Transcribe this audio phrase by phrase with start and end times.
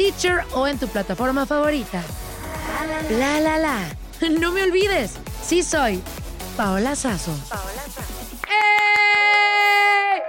[0.00, 2.02] Stitcher o en tu plataforma favorita.
[3.10, 3.76] La la la.
[4.40, 6.00] No me olvides, sí soy
[6.56, 7.34] Paola Sazo.
[8.48, 10.22] ¡Eh!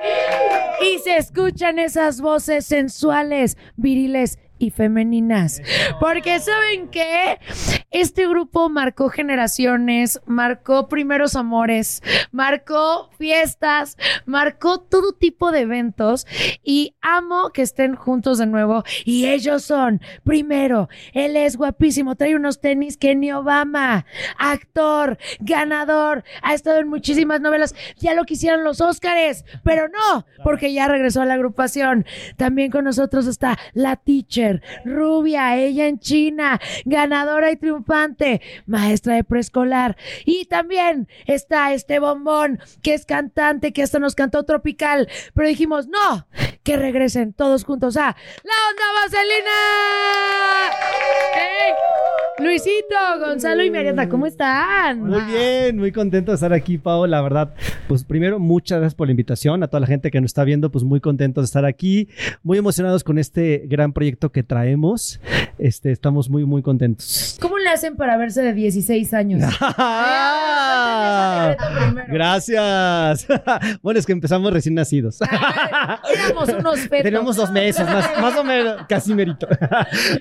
[0.83, 5.61] Y se escuchan esas voces sensuales, viriles y femeninas.
[6.01, 7.39] Porque saben que
[7.91, 16.25] este grupo marcó generaciones, marcó primeros amores, marcó fiestas, marcó todo tipo de eventos
[16.63, 18.83] y amo que estén juntos de nuevo.
[19.03, 24.05] Y ellos son, primero, él es guapísimo, trae unos tenis que ni Obama,
[24.37, 30.73] actor, ganador, ha estado en muchísimas novelas, ya lo quisieran los Óscares, pero no, porque
[30.73, 32.05] ya regresó a la agrupación.
[32.37, 37.57] También con nosotros está la teacher rubia, ella en China, ganadora y
[38.65, 39.97] maestra de preescolar.
[40.25, 45.07] Y también está este bombón, que es cantante, que hasta nos cantó tropical.
[45.33, 46.27] Pero dijimos, no,
[46.63, 49.51] que regresen todos juntos a La Onda Vaselina.
[52.39, 55.01] Luisito, Gonzalo y Mariana, ¿cómo están?
[55.01, 57.05] Muy bien, muy contento de estar aquí, Pau.
[57.05, 57.53] La verdad,
[57.87, 59.61] pues primero, muchas gracias por la invitación.
[59.61, 62.09] A toda la gente que nos está viendo, pues muy contentos de estar aquí,
[62.41, 65.19] muy emocionados con este gran proyecto que traemos.
[65.63, 67.37] Este, estamos muy, muy contentos.
[67.39, 69.43] ¿Cómo le hacen para verse de 16 años?
[72.07, 73.27] Gracias.
[73.83, 75.19] bueno, es que empezamos recién nacidos.
[75.21, 77.03] Éramos unos fetos.
[77.03, 79.47] Tenemos dos meses, más, más o menos, casi merito.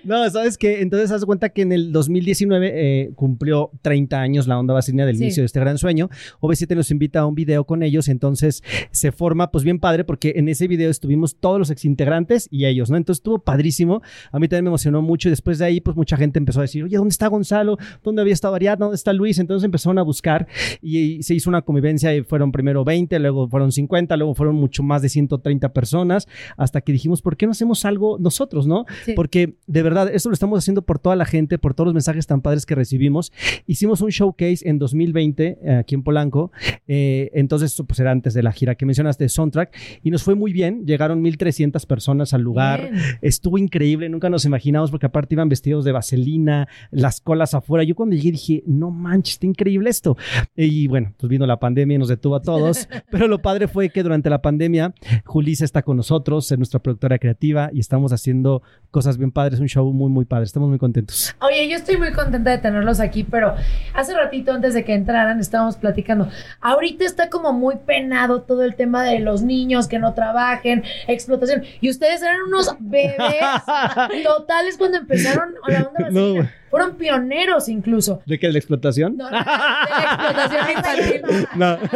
[0.05, 0.83] no, ¿sabes qué?
[0.83, 5.17] Entonces, haz cuenta que en el 2019 eh, cumplió 30 años la onda vaselina del
[5.17, 5.25] Sí.
[5.25, 6.11] inicio de este gran sueño.
[6.41, 10.35] OV7 nos invita a un video con ellos, entonces se forma, pues bien padre, porque
[10.37, 12.99] en ese video estuvimos todos los exintegrantes y ellos, ¿no?
[12.99, 14.03] Entonces estuvo padrísimo.
[14.33, 16.63] A mí también me emocionó mucho y después de ahí, pues mucha gente empezó a
[16.63, 17.79] decir, oye, ¿dónde está Gonzalo?
[18.03, 18.87] ¿Dónde había estado Ariadna?
[18.87, 19.39] ¿Dónde está Luis?
[19.39, 20.47] Entonces empezaron a buscar
[20.83, 24.83] y, se hizo una convivencia y fueron primero 20, luego fueron 50, luego fueron mucho
[24.83, 26.27] más de 130 personas,
[26.57, 28.87] hasta que dijimos, ¿por qué no hacemos algo nosotros, no?
[29.05, 29.13] Sí.
[29.15, 32.27] Porque de verdad, esto lo estamos haciendo por toda la gente, por todos los mensajes
[32.27, 33.33] tan padres que recibimos.
[33.67, 36.53] Hicimos un showcase en 2020 eh, aquí en Polanco,
[36.89, 40.35] eh, entonces eso, pues era antes de la gira que mencionaste, Soundtrack, y nos fue
[40.35, 43.03] muy bien, llegaron 1.300 personas al lugar, Bien.
[43.23, 47.85] estuvo increíble, nunca nos imaginamos porque aparte iban vestidos de vaselina, las colas afuera.
[47.85, 50.17] Yo cuando llegué dije, no manches, está increíble esto.
[50.57, 53.91] Y bueno, pues vino la pandemia y nos detuvo a todos, pero lo padre fue
[53.91, 58.63] que durante la pandemia Julissa está con nosotros, es nuestra productora creativa y estamos haciendo
[58.91, 60.45] cosas bien padres, un show muy, muy padre.
[60.45, 61.35] Estamos muy contentos.
[61.41, 63.55] Oye, yo estoy muy contenta de tenerlos aquí, pero
[63.95, 66.29] hace ratito antes de que entraran estábamos platicando.
[66.61, 71.65] Ahorita está como muy penado todo el tema de los niños que no trabajen, explotación.
[71.81, 73.19] Y ustedes eran unos bebés
[74.25, 76.55] totales cuando empezaron la onda No, vaselina.
[76.71, 78.23] Fueron pioneros incluso.
[78.27, 78.47] ¿De qué?
[78.47, 79.17] ¿De la explotación?
[79.17, 81.47] No, no, de la explotación.
[81.57, 81.79] No.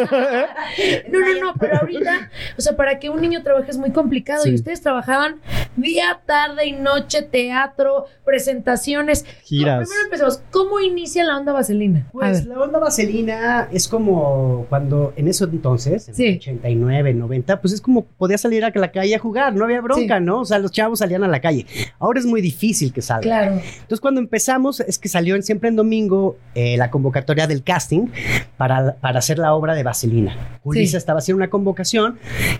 [1.11, 4.43] No, no, no, pero ahorita, o sea, para que un niño trabaje es muy complicado
[4.43, 4.51] Sí.
[4.51, 5.37] y ustedes trabajaban
[5.77, 9.25] día, tarde y noche, teatro, presentaciones.
[9.45, 9.81] Giras.
[9.81, 12.07] No, primero empezamos, ¿cómo inicia la onda vaselina?
[12.09, 16.27] A Pues la onda vaselina es como cuando en eso entonces, en Sí.
[16.27, 19.81] el 89, 90, pues es como podía salir a la calle a jugar, no había
[19.81, 20.25] bronca, Sí.
[20.25, 20.41] ¿no?
[20.41, 21.67] O sea, los chavos salían a la calle.
[21.99, 23.23] Ahora es muy difícil que salgan.
[23.23, 23.53] Claro.
[23.57, 28.07] Entonces, cuando empezamos, es que salió en siempre en domingo eh, la convocatoria del casting
[28.57, 30.59] para, para hacer la obra de Vaselina.
[30.63, 30.97] Julissa Sí.
[30.97, 32.19] estaba haciendo una convocación,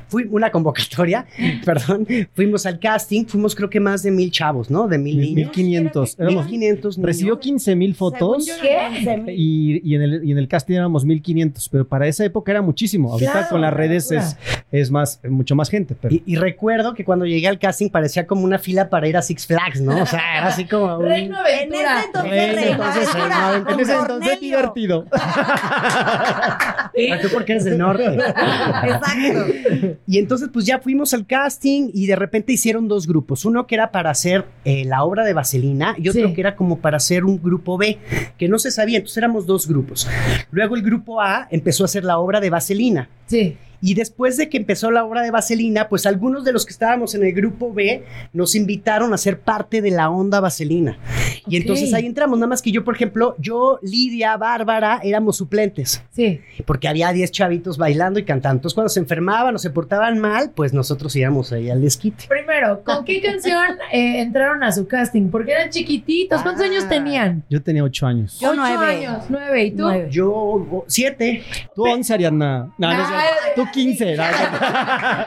[0.09, 1.25] fui una convocatoria,
[1.65, 4.89] perdón, fuimos al casting, fuimos creo que más de mil chavos, ¿no?
[4.89, 5.57] De mil niños.
[5.57, 6.17] 1500.
[6.19, 7.07] Éramos- 1500 niños.
[7.07, 8.47] Recibió 15 mil fotos.
[8.61, 9.33] ¿Qué?
[9.35, 12.61] Y, y en el, y en el casting éramos 1500, pero para esa época era
[12.63, 13.13] muchísimo.
[13.13, 14.37] Ahorita Claro, con las redes es,
[14.73, 15.95] es más, mucho más gente.
[16.01, 19.17] Pero Y, y recuerdo que cuando llegué al casting parecía como una fila para ir
[19.17, 20.03] a Six Flags, ¿no?
[20.03, 20.97] O sea, era así como...
[20.99, 22.31] un- Reino En ese entonces,
[23.15, 25.07] Reino Aventura, en ese entonces divertido.
[25.13, 26.91] Ah,
[27.21, 28.05] tú porque eres del norte.
[28.05, 29.95] Exacto.
[30.07, 33.45] Y entonces pues ya fuimos al casting y de repente hicieron dos grupos.
[33.45, 36.35] Uno que era para hacer eh, la obra de Vaselina y otro Sí.
[36.35, 37.99] que era como para hacer un grupo B,
[38.39, 38.99] que no se sabía.
[38.99, 40.09] Entonces éramos dos grupos.
[40.51, 43.09] Luego el grupo A empezó a hacer la obra de Vaselina.
[43.27, 43.57] Sí.
[43.81, 47.15] Y después de que empezó la obra de Vaselina, pues algunos de los que estábamos
[47.15, 50.99] en el grupo B nos invitaron a ser parte de la onda Vaselina.
[51.47, 52.39] Y entonces ahí entramos.
[52.39, 56.03] Nada más que yo, por ejemplo, yo, Lidia, Bárbara, éramos suplentes.
[56.13, 56.41] Sí.
[56.67, 58.59] Porque había 10 chavitos bailando y cantando.
[58.59, 62.25] Entonces, cuando se enfermaban o se portaban mal, pues nosotros íbamos ahí al desquite.
[62.29, 65.29] Primero, ¿con qué canción eh, entraron a su casting?
[65.29, 66.41] Porque eran chiquititos.
[66.43, 66.69] ¿Cuántos Ah.
[66.69, 67.45] años tenían?
[67.51, 68.39] Yo tenía 8 años.
[68.41, 69.07] Yo Ocho nueve.
[69.07, 69.65] años, nueve.
[69.65, 69.83] ¿Y tú?
[69.83, 70.09] Nueve.
[70.11, 71.43] Yo, oh, siete.
[71.75, 72.73] Tú 11, Ariadna.
[72.79, 73.05] No, no.
[73.57, 74.17] Tú 15.
[74.17, 74.23] No,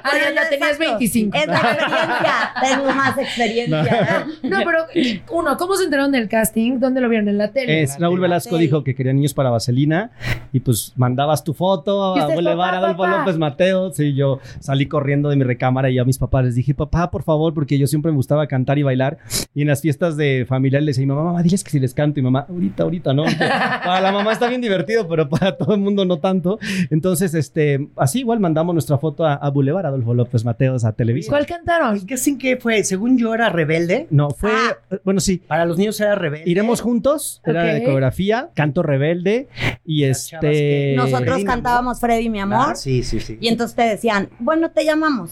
[0.07, 0.97] Ah, ya, tenías Exacto.
[0.97, 1.37] 25.
[1.37, 2.33] Es la experiencia.
[2.61, 4.27] Tengo más experiencia.
[4.43, 4.85] No, pero
[5.31, 6.79] uno, ¿cómo se enteraron del casting?
[6.79, 7.27] ¿Dónde lo vieron?
[7.27, 7.83] ¿En la tele?
[7.83, 10.11] Es, Raúl Velasco dijo que quería niños para Vaselina
[10.53, 13.17] y pues mandabas tu foto ¿Y a Boulevard papá, Adolfo papá?
[13.19, 13.91] López Mateo.
[13.91, 17.23] Sí, yo salí corriendo de mi recámara y a mis papás les dije, papá, por
[17.23, 19.17] favor, porque yo siempre me gustaba cantar y bailar.
[19.53, 22.19] Y en las fiestas de familia les decía, mamá, mamá, diles que si les canto.
[22.19, 23.23] Y mamá, ahorita, ahorita, ¿no?
[23.37, 26.59] para la mamá está bien divertido, pero para todo el mundo no tanto.
[26.89, 31.29] Entonces, este, así igual mandamos nuestra foto a, a Boulevard Adolfo López Mateos a Televisa.
[31.29, 31.95] ¿Cuál cantaron?
[31.95, 32.83] ¿El casting que fue?
[32.83, 34.05] Según yo era rebelde.
[34.09, 34.75] No, fue, Ah.
[35.05, 35.37] bueno, sí.
[35.37, 36.49] Para los niños era rebelde.
[36.51, 37.67] Iremos juntos, era Ok.
[37.71, 39.47] de coreografía, canto rebelde
[39.85, 40.39] y Las este...
[40.51, 42.65] que- Nosotros Freddy, cantábamos Freddy, mi amor.
[42.71, 43.37] Ah, sí, sí, sí.
[43.39, 45.31] Y entonces te decían, bueno, te llamamos.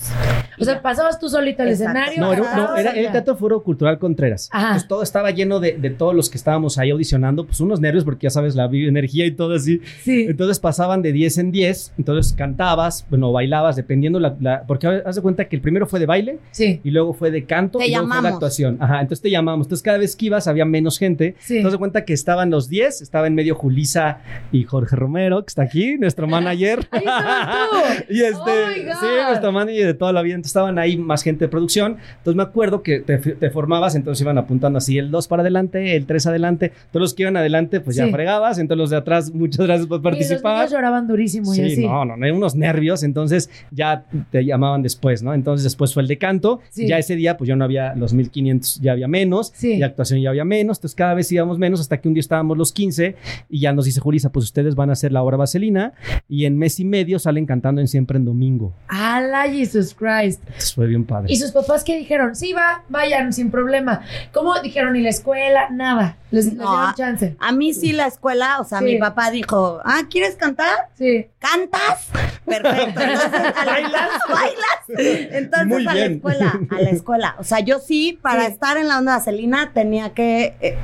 [0.58, 2.00] O sea, pasabas tú solita al Exacto.
[2.00, 2.22] escenario.
[2.22, 4.48] No, era, no, el Teatro Foro Cultural Contreras.
[4.54, 4.68] Ajá.
[4.68, 8.06] Entonces todo estaba lleno de, de todos los que estábamos ahí audicionando, pues unos nervios
[8.06, 9.82] porque ya sabes la energía y todo así.
[10.04, 10.28] Sí.
[10.30, 12.32] Entonces pasaban de 10 en 10, entonces
[12.86, 16.06] cantabas, bueno, bailabas, dependiendo la, la- porque haz de cuenta que el primero fue de
[16.06, 16.80] baile Sí.
[16.84, 18.78] y luego fue de canto Te y luego fue de actuación.
[18.80, 19.68] Ajá, entonces te llamamos.
[19.68, 21.36] Entonces cada vez que ibas había menos gente.
[21.40, 21.58] Sí.
[21.58, 24.20] Entonces de cuenta que estaban los 10, estaba en medio Julisa
[24.52, 26.88] y Jorge Romero, que está aquí, nuestro manager.
[26.92, 27.78] Ahí tú.
[28.14, 30.36] Y este, Oh sí, nuestro manager de toda la vida.
[30.36, 31.98] Entonces estaban ahí más gente de producción.
[32.18, 35.96] Entonces me acuerdo que te, te formabas, entonces iban apuntando así el 2 para adelante,
[35.96, 36.72] el 3 adelante.
[36.92, 38.58] Todos los que iban adelante, pues ya fregabas.
[38.60, 40.70] Entonces los de atrás, muchas gracias por Y los participar.
[40.70, 41.88] lloraban durísimo y Sí, así.
[41.88, 45.34] no, no, no, unos nervios, entonces ya te llamaban después, ¿no?
[45.34, 46.88] Entonces después fue el de canto, Sí.
[46.88, 49.76] ya ese día pues ya no había los 1500, ya había menos, Sí.
[49.76, 52.58] y actuación ya había menos, entonces cada vez íbamos menos hasta que un día estábamos
[52.58, 53.16] los 15
[53.50, 55.94] y ya nos dice Julisa, pues ustedes van a hacer la obra Vaselina
[56.28, 58.74] y en mes y medio salen cantando en Siempre en Domingo.
[58.88, 60.42] ¡Hala, Jesus Christ!
[60.46, 61.32] Entonces fue bien padre.
[61.32, 62.36] ¿Y sus papás qué dijeron?
[62.36, 64.02] Sí, va, vayan, sin problema.
[64.34, 64.96] ¿Cómo dijeron?
[64.96, 65.70] ¿Y la escuela?
[65.72, 66.18] Nada.
[66.32, 67.36] Les, les No, dieron a- chance.
[67.40, 68.86] A mí sí la escuela, o sea, Sí.
[68.86, 70.90] mi papá dijo, ah, ¿quieres cantar?
[70.96, 71.28] Sí.
[71.50, 72.10] ¿Cantas?
[72.46, 73.02] Perfecto.
[73.02, 74.10] Entonces, a la- ¿Bailas?
[74.30, 75.32] ¿Bailas?
[75.32, 76.14] Entonces Muy a la bien.
[76.14, 77.36] escuela, a la escuela.
[77.40, 78.52] O sea, yo sí, para Sí.
[78.54, 80.76] estar en la onda vaselina, tenía que eh,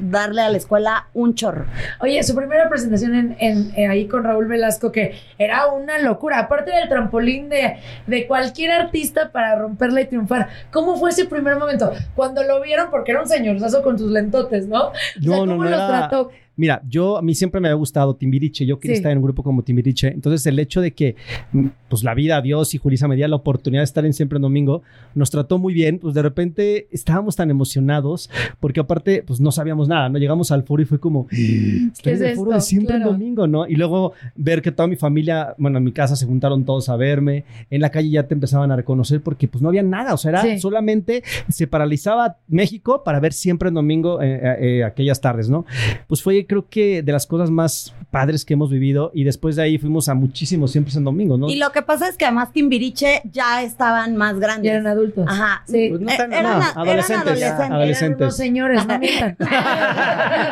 [0.00, 1.66] darle a la escuela un chorro.
[2.00, 6.38] Oye, su primera presentación en, en- eh, ahí con Raúl Velasco, que era una locura.
[6.40, 10.48] Aparte del trampolín de, de cualquier artista para romperla y triunfar.
[10.72, 11.92] ¿Cómo fue ese primer momento?
[12.14, 14.88] Cuando lo vieron, porque era un señorzazo con sus lentotes, ¿no?
[14.88, 16.30] O sea, No, no, ¿Cómo no los era- trató?
[16.56, 18.98] Mira, yo a mí siempre me había gustado Timbiriche, yo quería Sí.
[19.00, 21.16] estar en un grupo como Timbiriche, entonces el hecho de que
[21.52, 24.36] mm, pues la vida, Dios y Julisa me diera la oportunidad de estar en Siempre
[24.36, 24.82] en Domingo,
[25.14, 28.30] nos trató muy bien, pues de repente estábamos tan emocionados,
[28.60, 30.18] porque aparte pues no sabíamos nada, ¿no?
[30.18, 32.60] Llegamos al foro y fue como, ¿Qué es el foro de?
[32.60, 33.10] Siempre Claro.
[33.10, 33.66] en Domingo, ¿no?
[33.66, 36.96] Y luego ver que toda mi familia, bueno, en mi casa se juntaron todos a
[36.96, 40.16] verme, en la calle ya te empezaban a reconocer porque pues no había nada, o
[40.16, 40.58] sea, era Sí.
[40.60, 45.64] solamente se paralizaba México para ver Siempre en Domingo eh, eh, eh, aquellas tardes, ¿no?
[46.06, 49.56] Pues fue fue creo que de las cosas más padres que hemos vivido y después
[49.56, 51.48] de ahí fuimos a muchísimos siempre en domingo, ¿no?
[51.48, 54.64] Y lo que pasa es que además Timbiriche ya estaban más grandes.
[54.66, 55.24] Ya eran adultos.
[55.28, 55.62] Ajá.
[55.66, 55.88] Sí.
[55.88, 57.58] Pues no Eh, tan- eran, no, a- eran adolescentes, adolescentes.
[57.58, 58.20] Eran adolescentes.
[58.20, 59.36] unos señores, no mientan.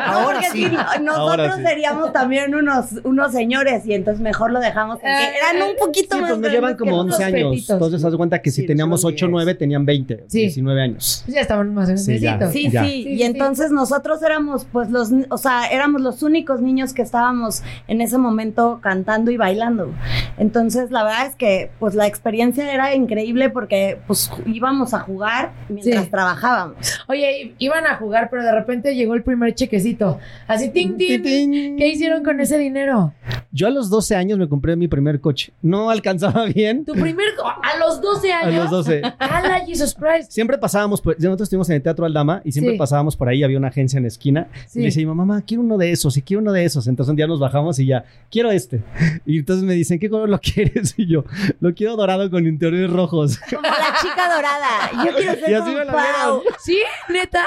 [0.05, 0.65] Ahora Porque sí.
[1.01, 1.61] nosotros Ahora sí.
[1.63, 6.21] seríamos también unos, unos señores y entonces mejor lo dejamos Eh, eran un poquito Sí,
[6.21, 7.19] más pues me llevan como nosotros.
[7.19, 7.69] 11 años.
[7.69, 9.31] Entonces, haz cuenta que si Sí, teníamos son 8 o 10.
[9.31, 10.39] 9, tenían 20, Sí.
[10.41, 11.21] 19 años.
[11.25, 12.37] Pues ya estaban más Sí, ya.
[12.37, 12.53] grandecitos.
[12.53, 12.83] Sí, Ya.
[12.83, 16.93] sí, Sí, y sí, entonces nosotros éramos, pues, los, o sea, éramos los únicos niños
[16.93, 19.91] que estábamos en ese momento cantando y bailando.
[20.37, 25.51] Entonces, la verdad es que, pues, la experiencia era increíble porque, pues, íbamos a jugar
[25.67, 26.09] mientras Sí.
[26.09, 26.77] trabajábamos.
[27.09, 30.19] Oye, iban a jugar, pero de repente llegó el primer chequecito.
[30.47, 31.21] Así, ting, ting.
[31.21, 31.77] Tin.
[31.77, 33.13] ¿Qué hicieron con ese dinero?
[33.51, 35.53] Yo a los 12 años me compré mi primer coche.
[35.61, 36.85] No alcanzaba bien.
[36.85, 37.25] Tu primer.
[37.61, 38.55] A los 12 A años.
[38.63, 39.01] los 12.
[39.19, 40.31] ¡Hala, Jesus Christ!
[40.31, 42.77] Siempre pasábamos, por, nosotros estuvimos en el Teatro Aldama y siempre Sí.
[42.79, 44.47] pasábamos por ahí, había una agencia en la esquina.
[44.67, 44.79] Sí.
[44.79, 46.87] Y le decía, mamá, quiero uno de esos y quiero uno de esos.
[46.87, 48.81] Entonces un día nos bajamos y ya, quiero este.
[49.25, 50.93] Y entonces me dicen, ¿qué color lo quieres?
[50.97, 51.23] Y yo,
[51.59, 53.39] lo quiero dorado con interiores rojos.
[53.49, 55.05] Como la chica dorada.
[55.05, 56.41] Yo quiero ser Y así como me lo Pau.
[56.59, 56.77] ¿Sí?
[57.09, 57.43] ¿Neta?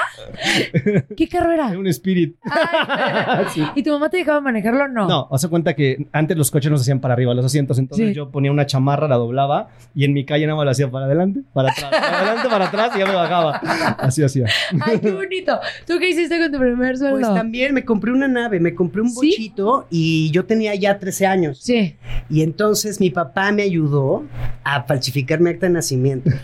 [1.15, 1.67] ¿Qué carro era?
[1.77, 2.35] un Spirit.
[2.43, 3.63] Ay, Sí.
[3.75, 5.07] ¿Y tu mamá te dejaba manejarlo o no?
[5.07, 8.09] No, hace cuenta que antes los coches no se hacían para arriba los asientos, entonces
[8.09, 8.13] Sí.
[8.13, 11.05] yo ponía una chamarra, la doblaba y en mi calle nada más la hacía para
[11.05, 13.57] adelante, para atrás, para adelante, para atrás y ya me bajaba.
[13.99, 14.45] Así hacía.
[14.81, 15.59] ¡Ay, qué bonito!
[15.85, 17.17] ¿Tú qué hiciste con tu primer sueldo?
[17.19, 19.15] Pues también me compré una nave, me compré un ¿Sí?
[19.15, 21.59] bochito y yo tenía ya 13 años.
[21.61, 21.95] Sí.
[22.29, 24.25] Y entonces mi papá me ayudó
[24.63, 26.29] a falsificar mi acta de nacimiento.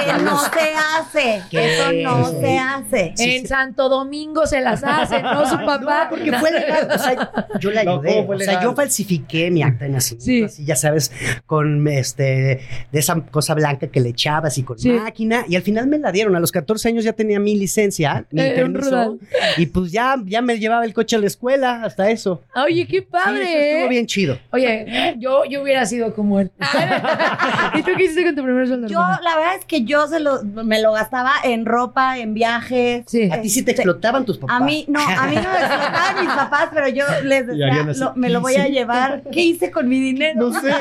[0.00, 1.42] Que no se hace.
[1.50, 1.74] ¿Qué?
[1.74, 2.36] Eso no Sí.
[2.40, 3.14] se hace.
[3.18, 5.46] en Santo Domingo se las hacen, ¿no?
[5.48, 6.04] Su papá.
[6.04, 6.88] No, porque fue legal.
[6.94, 8.14] O sea, yo le ayudé.
[8.14, 10.24] ¿cómo fue o sea, yo falsifiqué mi acta de nacimiento.
[10.24, 10.42] Sí.
[10.44, 11.12] Así, ya sabes,
[11.46, 12.60] con este,
[12.92, 14.90] de esa cosa blanca que le echabas y con Sí.
[14.90, 15.44] máquina.
[15.48, 16.34] Y al final me la dieron.
[16.36, 19.18] A los 14 años ya tenía mi licencia, mi Eh, permiso.
[19.58, 22.42] Y pues ya, ya me llevaba el coche a la escuela, hasta eso.
[22.56, 23.42] Oye, qué Sí, padre.
[23.42, 23.88] eso estuvo ¿eh?
[23.88, 24.38] bien chido.
[24.52, 26.50] Oye, yo, yo hubiera sido como él.
[27.74, 28.88] ¿Y tú qué hiciste con tu primer sueldo?
[28.88, 29.20] Yo, hermana?
[29.22, 33.04] la verdad es que yo se lo, me lo gastaba en ropa, en viajes.
[33.06, 33.30] Sí.
[33.30, 34.60] A ti sí te explotaban tus papás.
[34.60, 38.14] A mí, no, a mí no me explotaban mis papás, pero yo les decía, lo-
[38.16, 39.22] me lo voy a llevar.
[39.32, 40.50] ¿Qué hice con mi dinero?
[40.50, 40.70] No sé.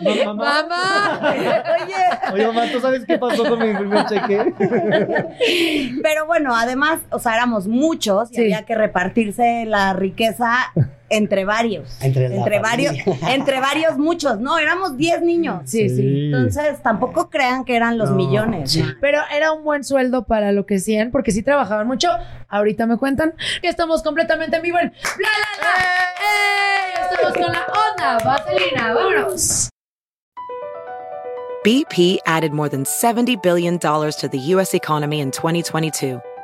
[0.00, 0.62] No, mamá.
[0.68, 1.20] ¡Mamá!
[1.32, 4.52] Oye, Oye, mamá, ¿tú sabes qué pasó con mi primer cheque?
[6.02, 8.40] pero bueno, además, o sea, éramos muchos y Sí.
[8.42, 10.72] había que repartirse la riqueza
[11.10, 11.96] entre varios.
[12.02, 12.94] Entre la varios,
[13.28, 15.62] entre varios muchos, no, éramos 10 niños.
[15.66, 16.26] Sí, sí.
[16.26, 18.72] Entonces, tampoco crean que eran los No, millones.
[18.72, 18.82] sí.
[19.00, 22.08] Pero era un buen sueldo para lo que hacían, porque sí trabajaban mucho.
[22.48, 25.74] Ahorita me cuentan que estamos completamente en vivo en Bla La La.
[26.24, 27.12] ¡Eh!
[27.12, 28.94] Estamos con la onda vaselina.
[28.94, 29.68] ¡Vámonos!
[31.64, 34.74] BP added more than $70 billion to the U.S.
[34.74, 36.20] economy in 2022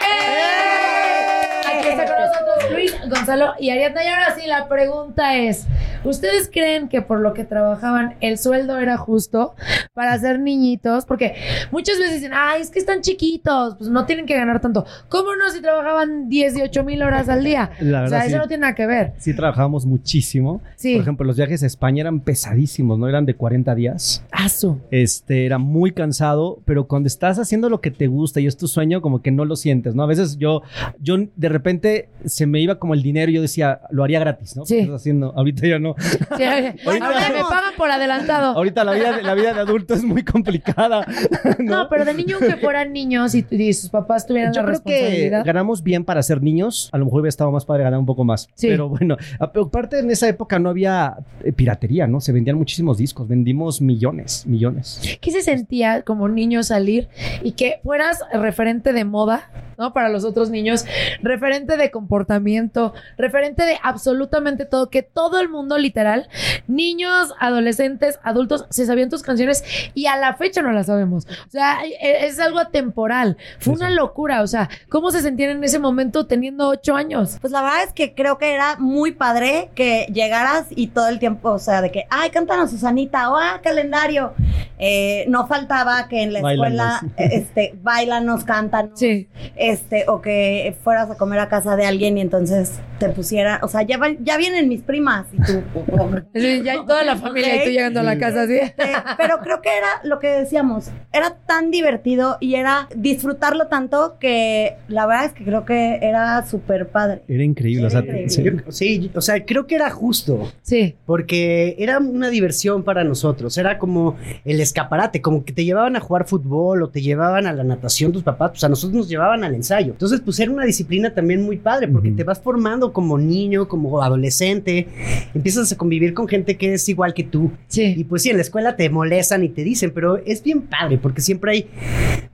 [0.00, 4.04] Aquí está con nosotros Luis, Gonzalo y Ariadna.
[4.04, 5.66] Y ahora sí, la pregunta es:
[6.04, 9.54] ¿Ustedes creen que por lo que trabajaban el sueldo era justo
[9.94, 11.04] para ser niñitos?
[11.06, 11.34] Porque
[11.70, 14.84] muchas veces dicen, ay, es que están chiquitos, pues no tienen que ganar tanto.
[15.08, 17.70] ¿Cómo no si trabajaban 18 mil horas al día?
[17.80, 19.12] La o verdad, sea, eso no tiene nada que ver.
[19.18, 20.60] Sí, trabajábamos muchísimo.
[20.76, 20.94] Sí.
[20.94, 23.08] Por ejemplo, los viajes a España eran pesadísimos, ¿no?
[23.08, 24.24] Eran de 40 días.
[24.30, 24.80] Asu.
[24.90, 28.68] Este, era muy cansado, pero cuando estás haciendo lo que te gusta y es tu
[28.68, 30.02] sueño, como que no lo sientes, ¿no?
[30.02, 30.62] A veces yo,
[31.00, 34.56] yo de repente se me iba como el dinero y yo decía, lo haría gratis,
[34.56, 34.64] ¿no?
[34.64, 34.76] Sí.
[34.76, 35.32] ¿Qué estás haciendo?
[35.36, 35.87] Ahorita ya no.
[36.36, 38.56] Sí, ahora me pagan por adelantado.
[38.56, 41.06] Ahorita la vida, de- la vida de adulto es muy complicada.
[41.58, 44.82] No, pero de niño, aunque fueran niños y, y sus papás tuvieran Yo la creo
[44.82, 46.88] que ganamos bien para ser niños.
[46.92, 48.48] A lo mejor hubiera estado más padre ganar un poco más.
[48.54, 48.68] Sí.
[48.68, 52.20] Pero bueno, aparte en esa época no había eh, piratería, ¿no?
[52.20, 53.28] Se vendían muchísimos discos.
[53.28, 55.00] Vendimos millones, millones.
[55.20, 57.08] ¿Qué se sentía como niño salir
[57.42, 59.92] y que fueras referente de moda ¿no?
[59.92, 60.84] Para los otros niños,
[61.22, 66.28] referente de comportamiento, referente de absolutamente todo, que todo el mundo literal,
[66.66, 69.62] niños, adolescentes, adultos, se sabían tus canciones
[69.94, 71.26] y a la fecha no las sabemos.
[71.46, 73.36] O sea, e- es algo atemporal.
[73.60, 77.38] Fue una locura, o sea, ¿cómo se sentían en ese momento teniendo ocho años?
[77.40, 81.18] Pues la verdad es que creo que era muy padre que llegaras y todo el
[81.20, 84.34] tiempo, o sea, de que, ay, cántanos Susanita, o ah, calendario.
[84.80, 87.02] Eh, no faltaba que en la escuela, Báilanos.
[87.16, 88.98] eh, este, bailanos, cántanos.
[88.98, 89.28] Sí.
[89.68, 93.68] Este, o que fueras a comer a casa de alguien y entonces te pusieran, o
[93.68, 95.62] sea, ya, van- ya vienen mis primas y tú.
[96.34, 98.54] Sí, ya hay toda la familia y tú llegando a la casa así.
[98.56, 98.84] Este,
[99.16, 104.76] pero creo que era lo que decíamos, era tan divertido y era disfrutarlo tanto que
[104.88, 107.22] la verdad es que creo que era súper padre.
[107.28, 107.86] Era increíble.
[107.86, 108.28] o sea, increíble.
[108.30, 108.42] sí.
[108.44, 110.50] Yo- sí, o sea, creo que era justo.
[110.62, 110.96] Sí.
[111.06, 116.00] Porque era una diversión para nosotros, era como el escaparate, como que te llevaban a
[116.00, 119.44] jugar fútbol o te llevaban a la natación tus papás, pues a nosotros nos llevaban
[119.44, 119.92] al ensayo.
[119.92, 124.02] Entonces, pues era una disciplina también muy padre, porque te vas formando como niño, como
[124.02, 124.88] adolescente,
[125.34, 127.52] empiezas a convivir con gente que es igual que tú.
[127.68, 128.06] Y Sí.
[128.08, 131.20] pues sí, en la escuela te molestan y te dicen, pero es bien padre, porque
[131.20, 131.70] siempre hay,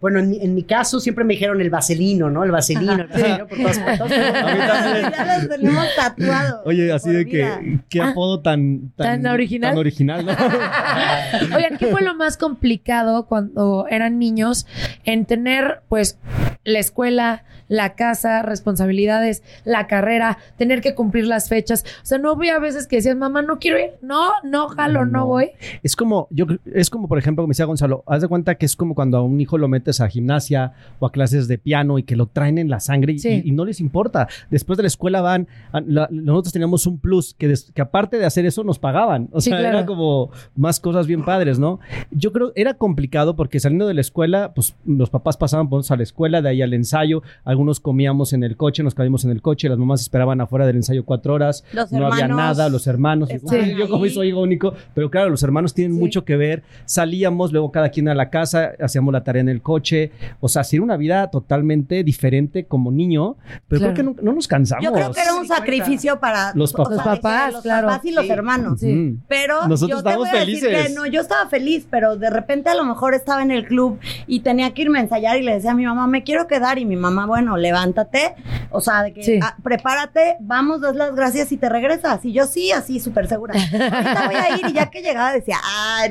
[0.00, 2.44] bueno, en mi, en mi caso siempre me dijeron el vaselino, ¿no?
[2.44, 4.12] El vaselino, el vaselino por todas partes.
[5.14, 6.60] Ya los tenemos tatuados.
[6.64, 7.60] Oye, así de vida.
[7.60, 9.70] que qué apodo tan, ¿Tan original?
[9.70, 10.32] Tan original, ¿no?
[11.56, 14.66] Oigan, ¿qué fue lo más complicado cuando eran niños
[15.04, 16.18] en tener, pues,
[16.64, 21.84] la escuela, la casa, responsabilidades, la carrera, tener que cumplir las fechas?
[22.02, 25.20] O sea, no había veces que decías, mamá, no quiero ir, no, no, jalo, no,
[25.20, 25.26] No.
[25.26, 25.50] voy.
[25.82, 28.76] Es como, yo es como, por ejemplo, como decía Gonzalo, haz de cuenta que es
[28.76, 32.02] como cuando a un hijo lo metes a gimnasia o a clases de piano y
[32.02, 33.42] que lo traen en la sangre y, Sí.
[33.44, 34.28] y- y no les importa.
[34.50, 38.18] Después de la escuela van, a- la- nosotros teníamos un plus que, des- que aparte
[38.18, 39.28] de hacer eso nos pagaban.
[39.32, 39.78] O Sí, sea, claro.
[39.78, 41.80] era como más cosas bien padres, ¿no?
[42.10, 45.96] Yo creo, era complicado porque saliendo de la escuela, pues los papás pasaban por a
[45.96, 49.42] la escuela, de ahí al ensayo, algunos comíamos en el coche, nos caímos en el
[49.42, 53.28] coche, las mamás esperaban afuera del ensayo cuatro horas, Los no había nada, los hermanos,
[53.30, 54.10] yo como ahí.
[54.10, 56.00] soy hijo único, pero claro, los hermanos tienen Sí.
[56.00, 59.62] mucho que ver, salíamos, luego cada quien a la casa, hacíamos la tarea en el
[59.62, 63.36] coche, o sea, sí era una vida totalmente diferente como niño,
[63.68, 63.94] pero Claro.
[63.94, 64.84] creo que no, no nos cansamos.
[64.84, 66.96] Yo creo que era un sacrificio para Los o sea, papás.
[66.96, 67.86] Los papás, los claro.
[67.88, 68.30] papás y los Sí.
[68.30, 68.82] hermanos.
[68.82, 69.16] Ujú.
[69.28, 70.88] Pero Nosotros yo te estábamos voy a decir felices.
[70.88, 73.98] que no, yo estaba feliz, pero de repente a lo mejor estaba en el club
[74.26, 76.78] y tenía que irme a ensayar y le decía a mi mamá, me quiero quedar
[76.78, 78.34] y mi mamá, bueno, levántate,
[78.70, 79.38] o sea, de que Sí.
[79.42, 82.24] ah, prepárate, vamos, das las gracias y te regresas.
[82.24, 83.54] Y yo sí, así súper segura.
[83.54, 86.06] Ahorita voy a ir y ya que llegaba decía, ah,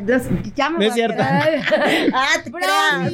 [0.55, 1.15] ya me No voy es a cierto.
[1.17, 1.49] quedar".
[2.13, 3.13] ah, te creas.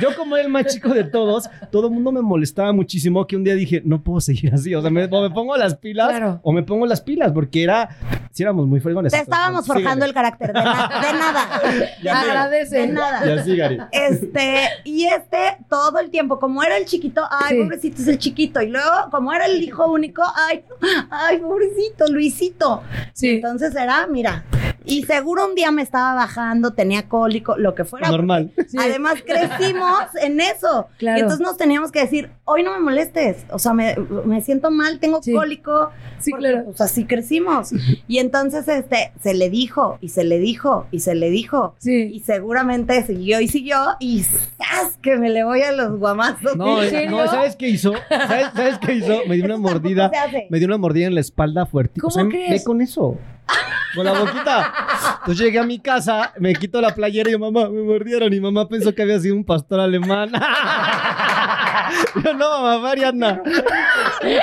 [0.00, 3.44] Yo como el más chico de todos, todo el mundo me molestaba muchísimo que un
[3.44, 6.40] día dije, no puedo seguir así, o sea, me, o me pongo las pilas Claro.
[6.42, 7.88] o me pongo las pilas, porque era,
[8.32, 9.12] si éramos muy fregones.
[9.12, 11.48] Te estábamos forjando el carácter, de, na- de nada.
[12.02, 12.20] Ya.
[12.20, 12.76] Agradece.
[12.78, 13.24] De nada.
[13.26, 13.78] Ya sí, Gary.
[13.92, 17.62] Este, y este, todo el tiempo, como era el chiquito, ay, Sí.
[17.62, 18.60] pobrecito es el chiquito.
[18.62, 20.64] Y luego, como era el hijo único, ay,
[21.10, 22.82] ay, pobrecito, Luisito.
[23.12, 23.30] Sí.
[23.36, 24.44] Entonces era, mira,
[24.88, 28.08] y seguro un día me estaba bajando, tenía cólico, lo que fuera.
[28.10, 28.52] Normal.
[28.68, 28.76] Sí.
[28.78, 30.88] Además, crecimos en eso.
[30.98, 31.18] Claro.
[31.18, 33.44] Y entonces nos teníamos que decir, hoy no me molestes.
[33.50, 35.32] O sea, me, me siento mal, tengo Sí.
[35.32, 35.90] cólico.
[36.20, 36.64] Sí, porque, claro.
[36.66, 37.70] Pues así crecimos.
[38.08, 41.74] Y entonces, este, se le dijo, y se le dijo, y se le dijo.
[41.78, 42.10] Sí.
[42.12, 44.96] Y seguramente siguió y siguió, y ¡zas!
[45.02, 46.56] que me le voy a los guamazos.
[46.56, 47.10] No, ¿En serio?
[47.10, 47.92] no, ¿sabes qué hizo?
[48.08, 49.20] ¿Sabes, sabes qué hizo?
[49.28, 50.08] Me dio una mordida.
[50.10, 50.46] se hace.
[50.50, 52.00] Me dio una mordida en la espalda fuerte.
[52.00, 52.50] ¿Cómo o sea, crees?
[52.50, 53.16] ve con eso.
[53.94, 54.74] Con la boquita.
[55.20, 58.32] Entonces llegué a mi casa, me quito la playera y yo, mamá, me mordieron.
[58.32, 60.30] Y mamá pensó que había sido un pastor alemán.
[62.24, 63.42] Yo, no, mamá, fue Ariadna.
[64.20, 64.38] ¿Qué,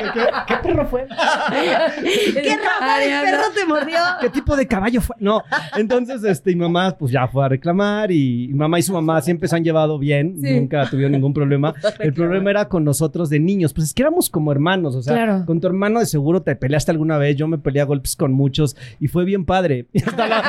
[0.47, 1.07] qué perro fue?
[1.09, 3.31] ¿Qué raza de Ariana.
[3.31, 3.97] perro te mordió?
[4.21, 5.15] ¿Qué tipo de caballo fue?
[5.19, 5.41] No.
[5.77, 9.47] Entonces, este, y mamá, pues ya fue a reclamar y mamá y su mamá siempre
[9.47, 10.59] se han llevado bien, Sí.
[10.59, 11.73] nunca tuvieron ningún problema.
[11.99, 15.13] El problema era con nosotros de niños, pues es que éramos como hermanos, o sea,
[15.13, 15.43] Claro.
[15.45, 18.33] con tu hermano de seguro te peleaste alguna vez, yo me peleé a golpes con
[18.33, 19.87] muchos y fue bien padre.
[19.93, 20.43] Y hasta la-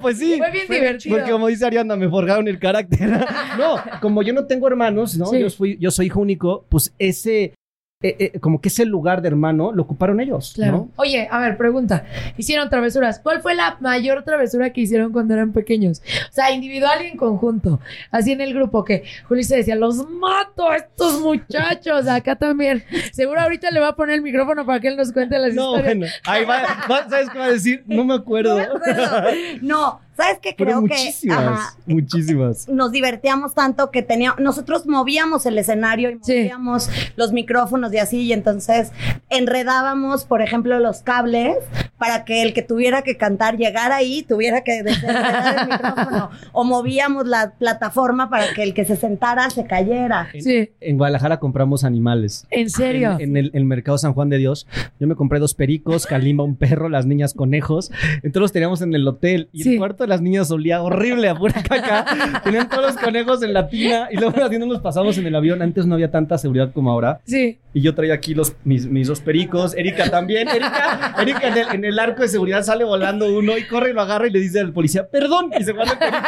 [0.00, 0.36] pues sí.
[0.38, 1.16] Fue bien divertido.
[1.16, 3.24] Porque como dice Ariana, me forjaron el carácter.
[3.58, 5.26] No, como yo no tengo hermanos, ¿no?
[5.26, 5.40] Sí.
[5.40, 7.54] Yo, fui, yo soy hijo único, pues ese,
[8.02, 10.72] eh, eh, como que ese lugar de hermano lo ocuparon ellos, Claro.
[10.72, 10.88] ¿no?
[10.96, 12.04] Oye, a ver, pregunta.
[12.36, 13.18] Hicieron travesuras.
[13.18, 16.02] ¿Cuál fue la mayor travesura que hicieron cuando eran pequeños?
[16.28, 17.80] O sea, individual y en conjunto.
[18.10, 22.06] Así en el grupo que Juli se decía, los mato a estos muchachos.
[22.06, 22.84] Acá también.
[23.12, 25.70] Seguro ahorita le va a poner el micrófono para que él nos cuente las No,
[25.76, 25.96] historias.
[25.96, 27.84] bueno, ahí va, va- ¿sabes qué va a decir?
[27.86, 28.58] No me acuerdo.
[28.58, 29.30] No me acuerdo.
[29.62, 30.54] No, ¿sabes qué?
[30.56, 32.68] Creo que muchísimas, ajá, muchísimas.
[32.68, 36.36] nos divertíamos tanto que teníamos, nosotros movíamos el escenario y Sí.
[36.38, 38.92] movíamos los micrófonos y así, y entonces
[39.30, 41.56] enredábamos, por ejemplo, los cables
[41.98, 46.30] para que el que tuviera que cantar llegara ahí, tuviera que desenredar el micrófono.
[46.52, 50.28] O movíamos la plataforma para que el que se sentara se cayera.
[50.38, 50.70] Sí.
[50.80, 52.46] En Guadalajara compramos animales.
[52.50, 53.12] ¿En serio?
[53.12, 54.66] En, en el, el mercado San Juan de Dios.
[55.00, 57.90] Yo me compré dos pericos, Kalimba un perro, las niñas conejos.
[58.16, 59.48] Entonces los teníamos en el hotel.
[59.52, 59.72] Y Sí.
[59.74, 62.40] el cuarto de las niñas olía horrible a pura caca.
[62.44, 64.08] Tenían todos los conejos en la tina.
[64.10, 65.62] Y luego así nos pasamos en el avión.
[65.62, 67.20] Antes no había tanta seguridad como ahora.
[67.24, 67.58] Sí.
[67.72, 69.74] Y yo traía aquí los, mis, mis dos pericos.
[69.76, 70.48] Erika también.
[70.48, 73.92] Erika, Erika en, el, en el arco de seguridad sale volando uno y corre y
[73.92, 75.50] lo agarra y le dice al policía, perdón.
[75.58, 76.18] Y se guarda el perico.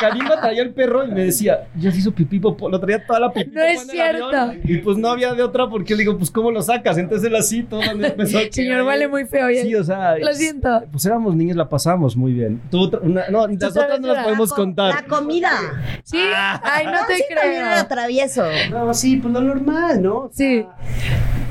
[0.00, 2.68] Kalimba traía el perro y me decía, ya se hizo pipí, popó.
[2.68, 3.50] Lo traía toda la pipí.
[3.54, 4.30] No es el avión.
[4.30, 4.68] cierto.
[4.72, 6.98] Y pues no había de otra porque le digo, pues ¿cómo lo sacas?
[6.98, 9.50] Entonces él así, todo empezó a Señor, vale muy feo.
[9.50, 9.62] ya.
[9.62, 10.18] Sí, o sea.
[10.18, 10.82] Lo siento.
[10.90, 12.60] Pues éramos niños, la pasamos muy bien.
[12.72, 14.94] Tú, una- no, otras no las podemos La contar.
[14.94, 15.50] La comida.
[16.04, 16.18] Sí.
[16.62, 17.86] Ay, no te sí, también era creo.
[17.86, 18.42] travieso.
[18.70, 20.16] No, sí, pues lo normal, ¿no?
[20.16, 20.66] O sea, Sí.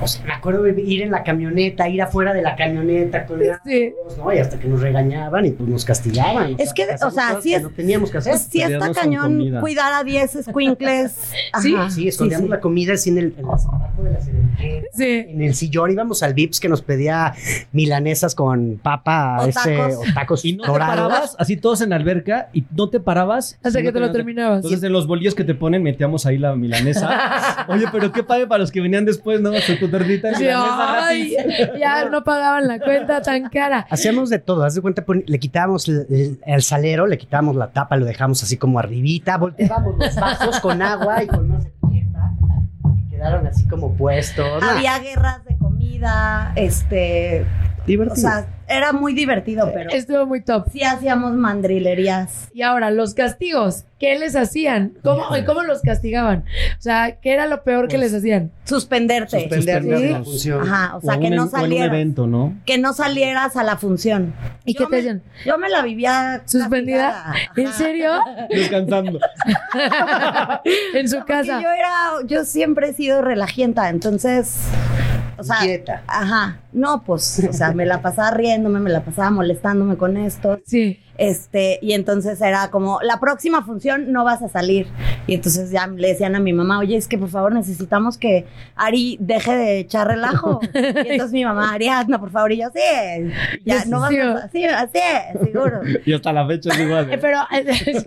[0.04, 3.40] O sea, me acuerdo de ir en la camioneta, ir afuera de la camioneta con
[3.64, 3.94] Sí.
[4.18, 4.34] ¿no?
[4.34, 6.56] Y hasta que nos regañaban y pues nos castigaban.
[6.58, 8.36] Es que, o sea, sí que es- No teníamos que hacer.
[8.40, 11.16] Sí está cañón cuidar a 10 squinkles.
[11.62, 11.76] Sí.
[11.92, 12.50] Sí, escondíamos sí.
[12.50, 14.88] la comida así en el, en ceremonia.
[14.92, 15.26] Sí.
[15.30, 17.36] En el sillón íbamos al Vips que nos pedía
[17.72, 19.96] milanesas con papa O ese, tacos.
[19.98, 21.11] o tacos Y no te dorados.
[21.12, 23.58] Parabas, así todos en la alberca, y no te parabas.
[23.64, 24.58] Hasta que no te lo terminabas.
[24.58, 27.66] Entonces en los bolillos que te ponen metíamos ahí la milanesa.
[27.68, 29.52] Oye, pero qué padre para los que venían después, ¿no?
[29.62, 31.36] Su tu tortita Sí, ay,
[31.80, 33.86] ya no pagaban la cuenta tan cara.
[33.90, 37.72] Hacíamos de todo, haz de cuenta, le quitábamos el, el- el salero, le quitábamos la
[37.72, 42.32] tapa, lo dejamos así como arribita, volteábamos los vasos con agua y con una servilleta
[42.98, 44.64] y quedaron así como puestos.
[44.64, 47.46] Había guerras de comida, este,
[47.82, 48.16] o divertido.
[48.16, 50.66] sea, era muy divertido, pero Estuvo muy top.
[50.72, 52.50] sí hacíamos mandrilerías.
[52.54, 54.94] Y ahora, los castigos, ¿qué les hacían?
[55.04, 56.40] ¿Cómo, y cómo los castigaban?
[56.78, 58.52] O sea, ¿qué era lo peor que les hacían?
[58.66, 59.40] Suspenderte.
[59.42, 60.10] Suspender Sí.
[60.10, 60.62] la función.
[60.64, 61.88] Ajá, o sea, O que un- no o en un salieras.
[61.88, 62.54] evento, ¿no?
[62.66, 64.34] Que no salieras a la función.
[64.66, 65.24] ¿Y Yo qué te me- hacían?
[65.46, 67.34] Yo me la vivía ¿Suspendida?
[67.56, 68.12] ¿En serio?
[68.50, 69.20] Descansando.
[70.96, 71.62] en su Porque casa.
[71.62, 74.56] yo era, yo siempre he sido relajienta, entonces,
[75.38, 76.02] o sea, Inquieta.
[76.08, 80.60] ajá, no, pues, o sea, me la pasaba riéndome, me la pasaba molestándome con esto,
[80.66, 81.00] Sí.
[81.22, 84.88] Este, y entonces era como, la próxima función no vas a salir,
[85.28, 88.48] y entonces ya le decían a mi mamá, oye, es que por favor necesitamos que
[88.76, 90.78] Ari deje de echar relajo, y
[91.12, 93.32] entonces mi mamá, Ariadna, por favor, y yo, sí,
[93.64, 95.00] ya, no vas a, sí, así,
[95.44, 95.82] seguro.
[96.06, 97.14] Y hasta la fecha es igual.
[97.14, 97.18] Eh.
[97.22, 97.40] Pero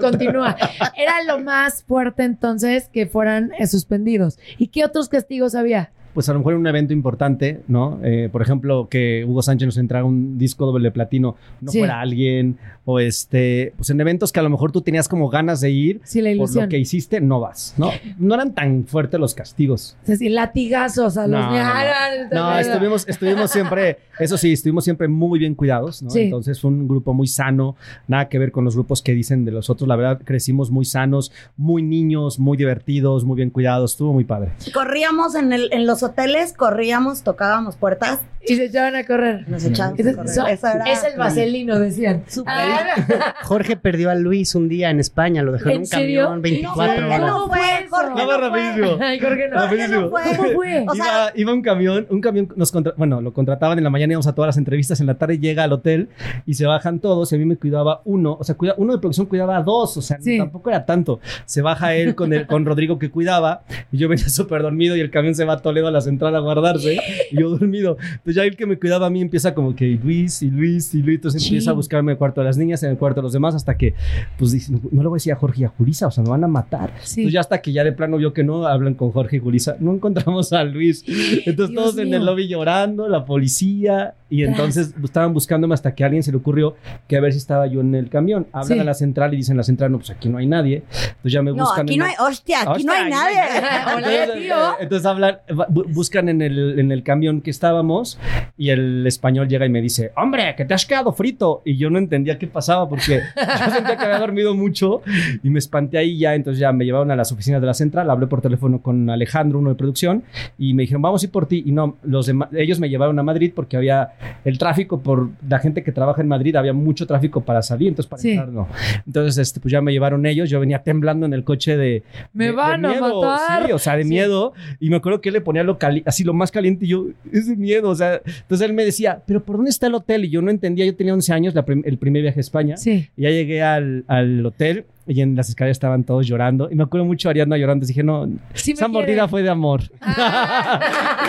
[0.01, 0.57] continúa.
[0.97, 4.39] Era lo más fuerte entonces que fueran eh, suspendidos.
[4.59, 5.93] ¿Y qué otros castigos había?
[6.15, 7.99] Pues a lo mejor en un evento importante, ¿no?
[8.03, 11.79] Eh, por ejemplo, que Hugo Sánchez nos entrara un disco doble platino, no Sí.
[11.81, 15.61] fuera alguien, o este, pues en eventos que a lo mejor tú tenías como ganas
[15.61, 17.91] de ir, Sí, la por lo que hiciste, no vas, ¿no?
[18.19, 19.97] No eran tan fuertes los castigos.
[20.03, 21.53] Es decir, latigazos a los No, no, no.
[22.15, 22.29] niños.
[22.33, 26.11] No, estuvimos, estuvimos siempre, eso sí, estuvimos siempre muy bien cuidados, ¿no?
[26.11, 26.21] Sí.
[26.21, 27.75] Entonces fue un grupo muy sano,
[28.07, 30.85] nada que ver con los grupos que dicen de los otros, la verdad crecimos muy
[30.85, 34.53] sanos, muy niños, muy divertidos, muy bien cuidados, estuvo muy padre.
[34.73, 39.49] Corríamos en, el, en los hoteles, corríamos, tocábamos puertas, Y se echaban a correr.
[39.49, 40.29] nos Ese- a correr.
[40.29, 40.63] so- es
[41.05, 42.25] el vaselino, decían.
[42.47, 46.23] Ah, Jorge perdió a Luis un día en España, lo dejó en, ¿En un serio?
[46.25, 47.21] camión 24 No, horas.
[47.21, 48.25] no fue, Jorge.
[48.27, 48.99] No, rapidísimo.
[49.01, 49.61] Ay, Jorge, no.
[49.61, 50.23] Jorge no fue.
[50.37, 50.85] ¿Cómo fue?
[50.89, 53.91] O sea- iba, iba un camión, un camión nos contra- bueno, lo contrataban en la
[53.91, 56.09] mañana, íbamos a todas las entrevistas, en la tarde llega al hotel
[56.47, 58.99] y se bajan todos y a mí me cuidaba uno, o sea, cuida- uno de
[58.99, 60.39] producción cuidaba a dos, o sea, Sí.
[60.39, 61.21] tampoco era tanto.
[61.47, 65.01] Se baja él con, el, con Rodrigo que cuidaba y yo venía súper dormido y
[65.01, 66.99] el camión se va a Toledo a la central a guardarse
[67.31, 67.97] y yo dormido.
[68.01, 71.03] Entonces ya el que me cuidaba a mí empieza como que Luis y Luis y
[71.03, 71.49] Luis, entonces Sí.
[71.49, 73.77] empieza a buscarme el cuarto de las niñas, en el cuarto de los demás, hasta
[73.77, 73.95] que,
[74.39, 76.31] pues dice, no le voy a decir a Jorge y a Julisa, o sea, me
[76.31, 76.93] van a matar.
[77.03, 77.21] Sí.
[77.21, 79.77] Entonces ya hasta que ya de plano vio que no, hablan con Jorge y Julisa,
[79.81, 81.05] no encontramos a Luis.
[81.47, 86.03] Entonces Dios todos en el lobby llorando, la policía, y entonces estaban buscándome hasta que
[86.03, 86.75] a alguien se le ocurrió
[87.07, 88.47] que a ver si estaba yo en el camión.
[88.53, 88.79] Hablan Sí.
[88.81, 90.83] a la central y dicen en la central, no, pues aquí no hay nadie.
[90.91, 91.83] Entonces ya me No, buscan.
[91.87, 93.37] aquí no hay, hostia, aquí Hostia, no hay aquí nadie.
[93.97, 94.57] Hola, entonces, tío.
[94.81, 98.19] entonces hablan, bu- buscan en el, en el camión que estábamos
[98.57, 101.63] y el español llega y me dice, hombre, que te has quedado frito.
[101.65, 105.03] Y yo no entendía qué pasaba porque yo sentía que había dormido mucho
[105.43, 106.35] y me espanté ahí ya.
[106.35, 109.59] Entonces ya me llevaron a las oficinas de la central, hablé por teléfono con Alejandro,
[109.59, 110.25] uno de producción,
[110.59, 111.63] y me dijeron, vamos a ir por ti.
[111.67, 114.13] Y no, los ellos me llevaron a Madrid porque había
[114.45, 118.09] el tráfico por la gente que trabaja en Madrid, había mucho tráfico para salir, entonces
[118.09, 118.31] para Sí.
[118.33, 118.69] entrar no.
[119.07, 122.03] Entonces, este, pues ya me llevaron ellos, yo venía temblando en el coche de...
[122.33, 123.67] Me de- de van a miedo, matar.
[123.67, 124.09] Sí, o sea, de Sí.
[124.09, 124.53] miedo.
[124.81, 127.49] Y me acuerdo que él le ponía lo así lo más caliente y yo, es
[127.49, 130.25] de miedo, o sea, entonces él me decía, pero ¿por dónde está el hotel?
[130.25, 132.77] Y yo no entendía, yo tenía 11 años, la prim- el primer viaje a España.
[132.77, 133.09] Sí.
[133.17, 136.69] Y ya llegué al, al hotel y en las escaleras estaban todos llorando.
[136.71, 137.87] Y me acuerdo mucho de Ariadna llorando.
[137.87, 139.83] Dije, no, Sí esa mordida fue de amor.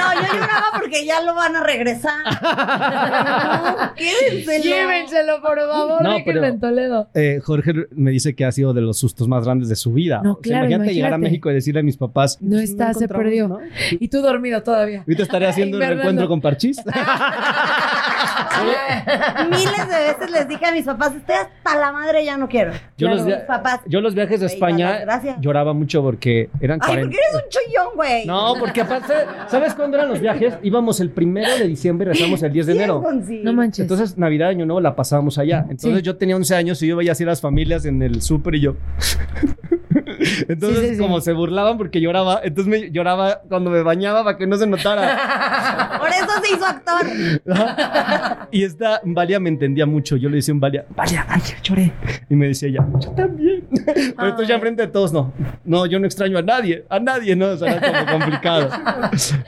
[0.06, 2.24] No, yo lloraba porque ya lo van a regresar.
[2.26, 4.64] No, quédenselo.
[4.64, 7.10] Llévenselo, por favor, No, pero- en Toledo.
[7.14, 10.22] Eh, Jorge me dice que ha sido de los sustos más grandes de su vida.
[10.24, 11.32] No, O sea, claro, imagínate, llegar a imagínate.
[11.32, 12.38] México y decirle a mis papás.
[12.42, 13.48] No "Pues, está, se encontramos", perdió.
[13.48, 13.60] ¿no?
[14.00, 15.00] Y tú dormido todavía.
[15.00, 16.78] Ahorita estaré haciendo un reencuentro con Parchís.
[19.50, 22.72] Miles de veces les dije a mis papás, estoy hasta la madre, ya no quiero.
[22.98, 23.80] Yo, Claro, los, mis via- papás.
[23.88, 25.38] yo los viajes de Güey, España gracias.
[25.42, 27.10] lloraba mucho porque eran Ay, 40.
[27.10, 28.26] porque eres un chollón, güey.
[28.26, 29.14] No, porque aparte,
[29.48, 30.56] ¿sabes cuándo eran los viajes?
[30.64, 33.04] Íbamos el primero de diciembre y regresamos el 10 de enero.
[33.44, 33.80] No manches.
[33.80, 35.60] Entonces, Navidad, Año Nuevo la pasábamos allá.
[35.70, 36.02] Entonces, Sí.
[36.02, 38.62] yo tenía 11 años y yo veía así a las familias en el súper y
[38.62, 38.76] yo.
[40.48, 41.02] Entonces, Sí, sí, sí.
[41.02, 44.68] como se burlaban porque lloraba, entonces me lloraba cuando me bañaba para que no se
[44.68, 45.98] notara.
[46.00, 47.06] Por eso se hizo actor.
[48.52, 50.16] y esta Valia me entendía mucho.
[50.18, 51.92] Yo le decía a Valia, Valia, ay, lloré.
[52.30, 53.64] Y me decía ella, yo también.
[53.86, 55.34] Pero entonces ya enfrente de todos, no.
[55.64, 57.48] No, yo no extraño a nadie, a nadie, ¿no?
[57.48, 58.70] O sea, era como complicado.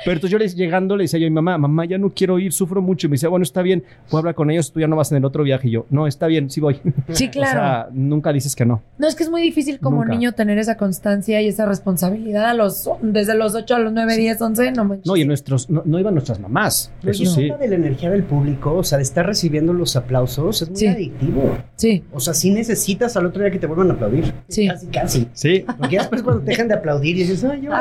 [0.03, 2.39] Pero entonces yo les, llegando le decía yo a mi mamá, mamá, ya no quiero
[2.39, 3.07] ir, sufro mucho.
[3.07, 5.17] Y me decía, bueno, está bien, puedo hablar con ellos, tú ya no vas en
[5.17, 5.67] el otro viaje.
[5.67, 6.79] Y yo, no, está bien, sí voy.
[7.11, 7.59] Sí, claro.
[7.59, 8.81] O sea, nunca dices que no.
[8.97, 10.11] No, es que es muy difícil como Nunca.
[10.13, 14.15] niño tener esa constancia y esa responsabilidad a los, desde los 8 a los 9,
[14.17, 15.05] 10, 11, no manches.
[15.07, 16.91] No, y nuestros, no, no iban nuestras mamás.
[17.01, 17.49] Pero Eso sí.
[17.59, 20.87] de la energía del público, o sea, de estar recibiendo los aplausos, es muy Sí.
[20.87, 21.57] adictivo.
[21.75, 24.33] Sí, O sea, sí necesitas al otro día que te vuelvan a aplaudir.
[24.47, 24.67] Sí.
[24.67, 25.27] Casi, casi.
[25.33, 25.65] Sí.
[25.77, 27.71] Porque ya después cuando te dejan de aplaudir y dices, ay, yo.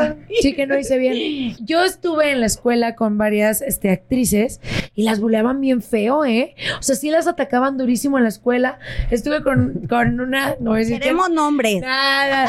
[0.40, 1.56] sí que no hice bien.
[1.64, 4.60] Yo estuve en la escuela con varias este, actrices
[4.94, 6.54] y las buleaban bien feo, ¿eh?
[6.78, 8.78] O sea, sí las atacaban durísimo en la escuela.
[9.10, 11.00] Estuve con, con una, no voy a decir quién.
[11.00, 11.80] Queremos nombres.
[11.80, 12.46] Nada.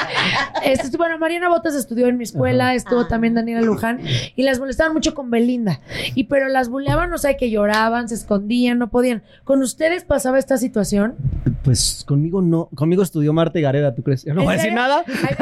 [0.63, 3.07] Este, bueno, Mariana Botas estudió en mi escuela, estuvo Ah.
[3.07, 3.99] también Daniela Luján
[4.35, 5.79] y las molestaban mucho con Belinda.
[6.15, 9.23] Y pero las buleaban, o sea, que lloraban, se escondían, no podían.
[9.43, 11.15] ¿Con ustedes pasaba esta situación?
[11.63, 12.69] Pues conmigo no.
[12.75, 14.23] Conmigo estudió Marta y Gareda, ¿tú crees?
[14.25, 15.03] Yo no ¿En voy a decir nada.
[15.07, 15.35] Ay,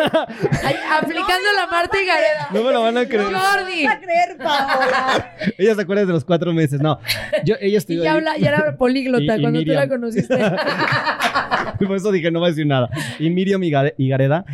[0.64, 2.48] ay, aplicando la Marta y Gareda.
[2.52, 3.24] No me lo van a creer.
[3.26, 3.86] Jordi.
[3.86, 5.36] a creer, Paola.
[5.58, 6.80] Ella se acuerda de los cuatro meses.
[6.82, 7.00] No.
[7.46, 8.04] Yo, ella Y estudió.
[8.04, 8.18] ya, ahí.
[8.18, 10.38] habla, ya era políglota Y- y cuando tú la conociste.
[11.86, 12.90] Por eso dije, no voy a decir nada.
[13.20, 14.46] Y Miriam y y Gareda,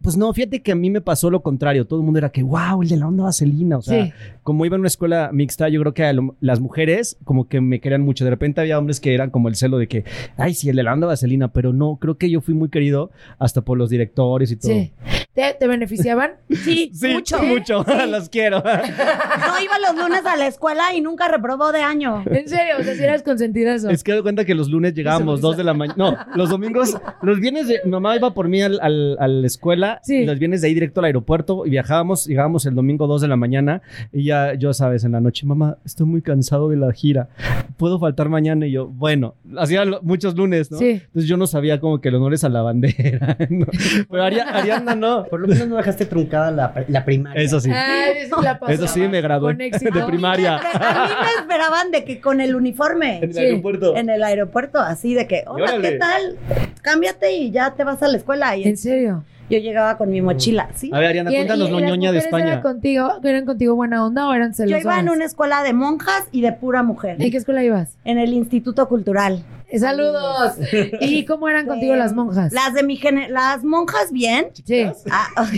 [0.00, 1.86] pues no, fíjate que a mí me pasó lo contrario.
[1.86, 3.78] Todo el mundo era que, wow, el de la onda vaselina.
[3.78, 4.12] O sea, Sí.
[4.42, 7.80] como iba en una escuela mixta, yo creo que lo- las mujeres como que me
[7.80, 8.24] querían mucho.
[8.24, 10.04] De repente había hombres que eran como el celo de que,
[10.36, 11.48] ay, sí, el de la onda vaselina.
[11.52, 14.72] Pero no, creo que yo fui muy querido hasta por los directores y todo.
[14.72, 14.92] Sí.
[15.34, 16.32] ¿Te, te beneficiaban?
[16.48, 17.40] Sí, Sí, mucho.
[17.42, 17.84] mucho.
[18.08, 18.58] Los quiero.
[18.60, 22.24] No iba los lunes a la escuela y nunca reprobó de año.
[22.28, 23.88] En serio, o sea, si eras consentida eso.
[23.90, 25.94] Es que doy cuenta que los lunes llegábamos dos de la mañana.
[25.96, 29.46] No, los domingos, los viernes de mi mamá iba por mí al, al- a la
[29.46, 30.16] escuela Sí.
[30.22, 33.28] y los viernes de ahí directo al aeropuerto y viajábamos, llegábamos el domingo dos de
[33.28, 36.92] la mañana y ya yo sabes en la noche, mamá, estoy muy cansado de la
[36.92, 37.28] gira.
[37.76, 38.66] ¿Puedo faltar mañana?
[38.66, 40.78] Y yo, bueno, hacía muchos lunes, ¿no?
[40.78, 40.90] Sí.
[41.04, 43.36] Entonces yo no sabía como que el honor es a la bandera.
[43.50, 43.66] ¿no?
[44.10, 45.17] Pero Ari- Ariadna no.
[45.26, 47.42] Por lo menos no dejaste truncada la, la primaria.
[47.42, 47.70] Eso sí.
[47.72, 49.98] Ay, eso la Eso sí, me gradué Con éxito.
[49.98, 50.56] de primaria.
[50.74, 53.18] A mí me esperaban de que con el uniforme.
[53.18, 53.40] En el Sí.
[53.40, 53.96] aeropuerto.
[53.96, 55.78] En el aeropuerto, así de que, hola.
[55.80, 56.36] ¿qué tal?
[56.82, 58.56] Cámbiate y ya te vas a la escuela.
[58.56, 59.24] Y ¿En serio?
[59.50, 60.90] Yo llegaba con mi mochila, ¿sí?
[60.92, 62.46] A ver, Ariana, ¿Y- cuéntanos lo ñoña de España.
[62.48, 64.82] Eran contigo, ¿Eran contigo buena onda o eran Yo celosonas?
[64.82, 67.16] iba en una escuela de monjas y de pura mujer.
[67.20, 67.96] ¿En qué escuela ibas?
[68.04, 69.42] En el Instituto Cultural.
[69.78, 70.54] ¡Saludos!
[71.00, 72.52] ¿Y cómo eran contigo las monjas?
[72.54, 74.46] Las de mi gene- las monjas bien.
[74.64, 74.86] Sí.
[75.10, 75.26] Ah,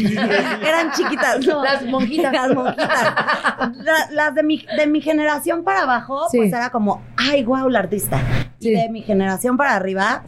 [0.66, 1.46] eran chiquitas.
[1.46, 1.62] no.
[1.62, 2.33] Las monjitas.
[2.33, 3.14] Las monjitas.
[3.76, 6.38] La- las de mi, de mi generación para abajo, Sí.
[6.38, 8.20] pues era como, ay, guau, la artista.
[8.59, 8.70] Sí.
[8.70, 10.24] Y de mi generación para arriba,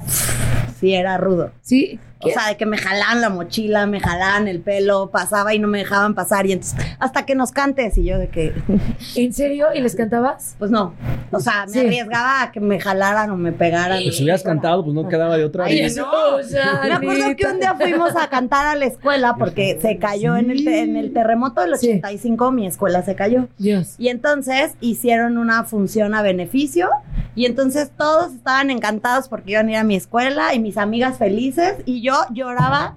[0.78, 1.50] sí era rudo.
[1.60, 1.98] Sí.
[2.24, 5.68] O sea, de que me jalaban la mochila, me jalaban el pelo, pasaba y no
[5.68, 6.46] me dejaban pasar.
[6.46, 7.96] Y entonces, hasta que nos cantes.
[7.98, 8.52] Y yo de que,
[9.16, 9.68] ¿En serio?
[9.74, 10.54] ¿Y les cantabas?
[10.58, 10.94] pues no.
[11.30, 11.78] O sea, me Sí.
[11.80, 14.02] arriesgaba a que me jalaran o me pegaran.
[14.02, 15.64] Pues si hubieras cantado, pues no quedaba de otra.
[15.64, 16.10] Ay, Y- no.
[16.36, 19.98] o sea, Me acuerdo que un día fuimos a cantar a la escuela porque se
[19.98, 21.88] cayó en, el en el terremoto del Sí.
[21.88, 23.48] 85, mi escuela se cayó.
[23.58, 23.94] Dios.
[23.98, 26.88] Y entonces hicieron una función a beneficio
[27.34, 31.16] y entonces todos estaban encantados porque iban a ir a mi escuela y mis amigas
[31.18, 32.96] felices y yo lloraba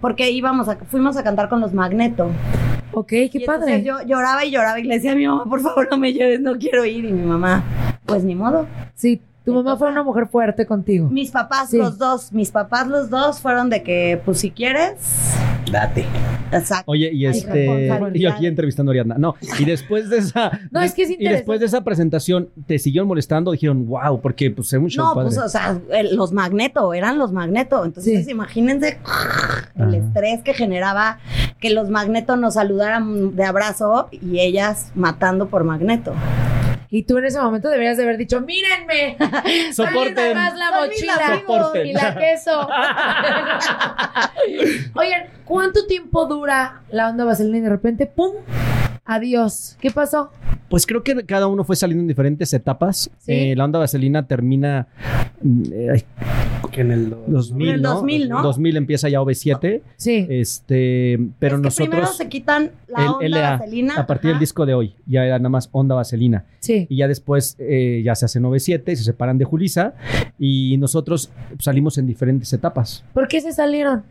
[0.00, 2.30] porque íbamos a, fuimos a cantar con los Magneto.
[2.92, 3.74] Ok, qué Y padre.
[3.76, 6.12] entonces yo lloraba y lloraba y le decía a mi mamá, por favor no me
[6.12, 7.04] lleves, no quiero ir.
[7.04, 7.62] Y mi mamá,
[8.06, 8.66] pues ni modo.
[8.94, 11.08] Sí, tu mamá fue una mujer fuerte contigo.
[11.08, 11.78] Mis papás, Sí.
[11.78, 14.92] los dos, mis papás los dos fueron de que, pues si quieres,
[15.70, 16.04] Date.
[16.52, 16.90] exacto.
[16.90, 17.88] Oye, y este.
[18.14, 19.16] Y yo aquí entrevistando a Ariadna.
[19.18, 20.50] No, y después de esa.
[20.70, 23.52] No, es que es Y después de esa presentación, ¿te siguieron molestando?
[23.52, 25.26] Dijeron, wow, porque pues es un show No, padre.
[25.28, 27.84] pues, o sea, el- los magneto, eran los magneto.
[27.84, 28.30] Entonces, Sí.
[28.32, 28.98] imagínense
[29.76, 29.96] el Ajá.
[29.96, 31.18] estrés que generaba
[31.60, 36.12] que los magneto nos saludaran de abrazo y ellas matando por magneto.
[36.92, 39.16] Y tú en ese momento deberías de haber dicho, mírenme,
[39.72, 40.34] Soporten.
[40.36, 41.86] más la mochila Soporten.
[41.86, 42.68] y la queso.
[44.94, 48.34] Oigan, ¿cuánto tiempo dura la onda vaselina y de repente, pum,
[49.14, 49.76] adiós?
[49.80, 50.30] ¿Qué pasó?
[50.68, 53.10] Pues creo que cada uno fue saliendo en diferentes etapas.
[53.18, 53.32] Sí.
[53.32, 54.86] Eh, la onda vaselina termina
[55.42, 56.04] mm, eh,
[56.70, 57.94] Que en el 2000, En el ¿no?
[57.94, 58.42] 2000, ¿no?
[58.42, 59.82] 2000 empieza ya OV7.
[59.96, 60.26] Sí.
[60.30, 63.94] Este, pero Es que primero nosotros se quitan la el onda LA vaselina.
[63.96, 64.40] a partir del ajá.
[64.40, 66.86] disco de hoy ya era nada más onda vaselina Sí.
[66.88, 69.94] y ya después eh, ya se hacen OV7 se separan de Julisa
[70.38, 74.02] y nosotros salimos en diferentes etapas ¿Por qué se salieron?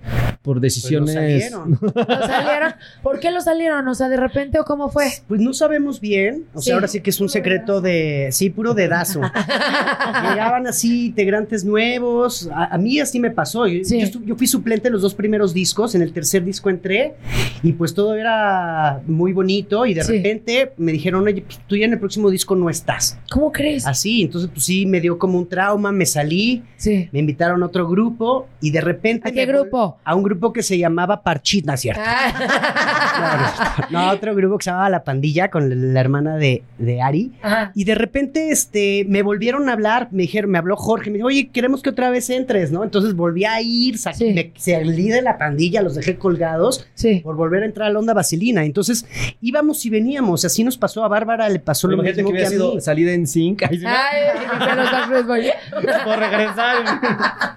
[0.41, 1.77] Por decisiones salieron.
[1.81, 2.73] ¿Lo salieron?
[3.03, 3.87] ¿Por qué lo salieron?
[3.87, 5.07] O sea, de repente o cómo fue?
[5.27, 6.45] Pues no sabemos bien.
[6.53, 8.29] O sea, ahora sí que es un secreto de.
[8.31, 9.21] Sí, puro dedazo.
[10.31, 12.49] Llegaban así integrantes nuevos.
[12.53, 13.67] A, a mí así me pasó.
[13.67, 13.99] Yo, Sí.
[13.99, 15.93] yo estu- yo fui suplente en los dos primeros discos.
[15.95, 17.15] En el tercer disco entré.
[17.63, 19.85] Y pues todo era muy bonito.
[19.85, 20.13] Y de Sí.
[20.17, 23.17] repente me dijeron, oye, pues, tú ya en el próximo disco no estás.
[23.29, 23.85] ¿Cómo crees?
[23.85, 24.21] Así.
[24.23, 25.91] Entonces, pues sí, me dio como un trauma.
[25.91, 26.63] Me salí.
[26.77, 27.09] Sí.
[27.11, 28.47] Me invitaron a otro grupo.
[28.61, 29.27] Y de repente.
[29.27, 29.97] ¿A qué grupo?
[30.03, 32.01] A un grupo que se llamaba Parchita, ¿cierto?
[32.05, 33.87] Ah.
[33.89, 37.31] No, otro grupo que se llamaba La Pandilla con la hermana de, de Ari.
[37.41, 37.71] Ajá.
[37.75, 41.27] Y de repente este, me volvieron a hablar, me dijeron, me habló Jorge, me dijo,
[41.27, 42.83] oye, queremos que otra vez entres, ¿no?
[42.83, 44.33] Entonces volví a ir, saqué- Sí.
[44.33, 47.21] me salí de la pandilla, los dejé colgados Sí.
[47.23, 48.63] por volver a entrar a la onda vaselina.
[48.63, 49.05] Entonces
[49.41, 52.47] íbamos y veníamos, así nos pasó a Bárbara, le pasó lo Imagínate mismo que que,
[52.47, 52.71] hubiera a mí.
[52.71, 53.79] sido salida en sí, Ay,
[56.05, 56.77] por regresar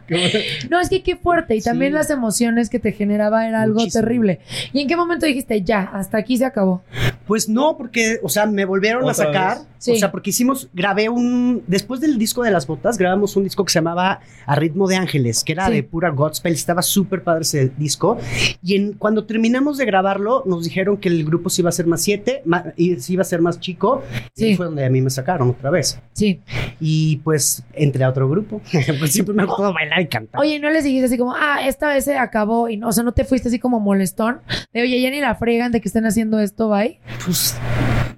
[0.71, 1.57] No, es que qué fuerte.
[1.57, 1.99] Y también Sí.
[1.99, 4.03] las emociones que te generaba era algo Muchísimo.
[4.03, 4.41] terrible.
[4.73, 6.83] ¿Y en qué momento dijiste, ya, hasta aquí se acabó?
[7.27, 9.59] Pues no, porque, o sea, me volvieron a ¿Otra sacar.
[9.79, 9.93] Sí.
[9.93, 11.65] O sea, porque hicimos, grabé un.
[11.67, 14.95] Después del disco de las botas, grabamos un disco que se llamaba A Ritmo de
[14.97, 15.73] Ángeles, que era Sí.
[15.73, 16.53] de pura gospel.
[16.53, 18.17] Estaba súper padre ese disco.
[18.63, 21.87] Y en, cuando terminamos de grabarlo, nos dijeron que el grupo se iba a hacer
[21.89, 24.03] más siete, ma- y se iba a ser más chico.
[24.35, 24.51] Sí.
[24.51, 25.99] Y fue donde a mí me sacaron otra vez.
[26.13, 26.41] Sí.
[26.79, 28.61] Y pues entré a otro grupo.
[29.01, 30.41] pues siempre me ha gustado bailar y cantar.
[30.41, 32.52] Oye, ¿no les dijiste así como, ah, esta vez se acabó?
[32.69, 34.41] Y no, o sea, ¿no te fuiste así como molestón?
[34.73, 36.99] De, oye, ya ni la fregan de que estén haciendo esto, bye.
[37.25, 37.57] Pues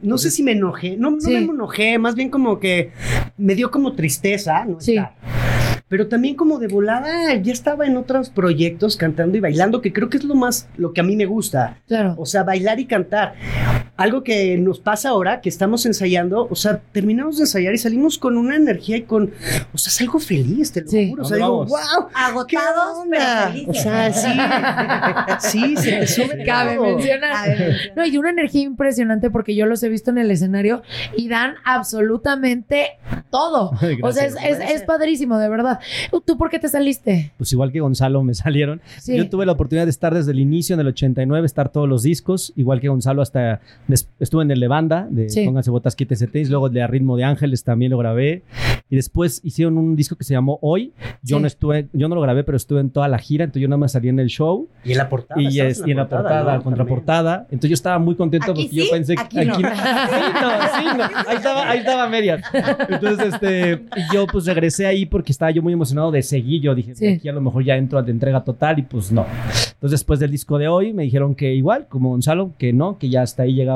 [0.02, 1.32] no sé si me enojé, no, no Sí.
[1.32, 2.92] me enojé, más bien como que
[3.38, 4.80] me dio como tristeza, ¿no?
[4.80, 4.96] Sí.
[4.96, 5.14] Estar.
[5.86, 10.08] Pero también como de volada, ya estaba en otros proyectos cantando y bailando, que creo
[10.08, 11.78] que es lo más, lo que a mí me gusta.
[11.86, 12.14] Claro.
[12.18, 13.34] O sea, bailar y cantar.
[13.96, 18.18] Algo que nos pasa ahora, que estamos ensayando, o sea, terminamos de ensayar y salimos
[18.18, 19.30] con una energía y con,
[19.72, 21.10] o sea, es algo feliz, te lo Sí.
[21.10, 21.22] juro.
[21.22, 21.66] O sea, wow.
[22.48, 23.16] ¿Qué Agotados, onda?
[23.18, 23.68] pero felices.
[23.68, 25.48] O sea, sí.
[25.48, 27.56] sí, se te sube Cabe mencionar.
[27.96, 30.82] No, y una energía impresionante porque yo los he visto en el escenario
[31.16, 32.98] y dan absolutamente
[33.30, 33.70] todo.
[33.80, 35.78] Ay, o sea, es, es- es padrísimo, de verdad.
[36.26, 37.32] ¿Tú por qué te saliste?
[37.36, 39.16] pues igual que Gonzalo me salieron Sí.
[39.16, 42.02] Yo tuve la oportunidad de estar desde el inicio, en el 89, estar todos los
[42.02, 43.60] discos, igual que Gonzalo, hasta
[44.18, 45.44] estuve en el de banda, de Sí.
[45.44, 48.42] Pónganse Botas, Quítense Tenis, luego de A Ritmo de Ángeles también lo grabé,
[48.90, 50.92] y después hicieron un disco que se llamó Hoy,
[51.22, 51.40] yo Sí.
[51.42, 53.78] no estuve, yo no lo grabé, pero estuve en toda la gira, entonces yo nada
[53.78, 55.40] más salí en el show, Y en la portada.
[55.40, 56.62] y, es- y en la portada, ¿no?
[56.62, 59.54] contraportada, entonces yo estaba muy contento Aquí porque yo sí, pensé que aquí no.
[59.56, 62.42] sí, no, sí, no, ahí estaba, ahí estaba a medias.
[62.88, 66.92] Entonces, este, yo pues regresé ahí porque estaba yo muy emocionado de seguir, yo dije,
[67.16, 69.26] aquí a lo mejor ya entro a de entrega total y pues no.
[69.74, 73.08] Entonces después del disco de hoy me dijeron que igual, como Gonzalo, que no, que
[73.08, 73.73] ya hasta ahí llegaba.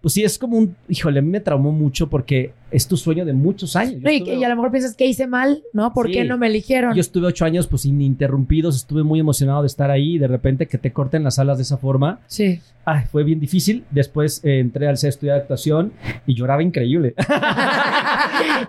[0.00, 3.76] Pues sí, es como un, híjole, me traumó mucho porque es tu sueño de muchos
[3.76, 3.94] años.
[3.94, 5.92] Yo No, y, estuve- que- y a lo mejor piensas que hice mal, ¿no?
[5.92, 6.12] ¿Por Sí.
[6.12, 6.94] qué no me eligieron?
[6.94, 10.66] yo estuve ocho años pues ininterrumpidos, estuve muy emocionado de estar ahí y de repente
[10.66, 12.60] que te corten las alas de esa forma, Sí.
[12.84, 13.84] ay, fue bien difícil.
[13.90, 15.92] Después eh, entré al sexto de actuación
[16.26, 17.14] y lloraba increíble.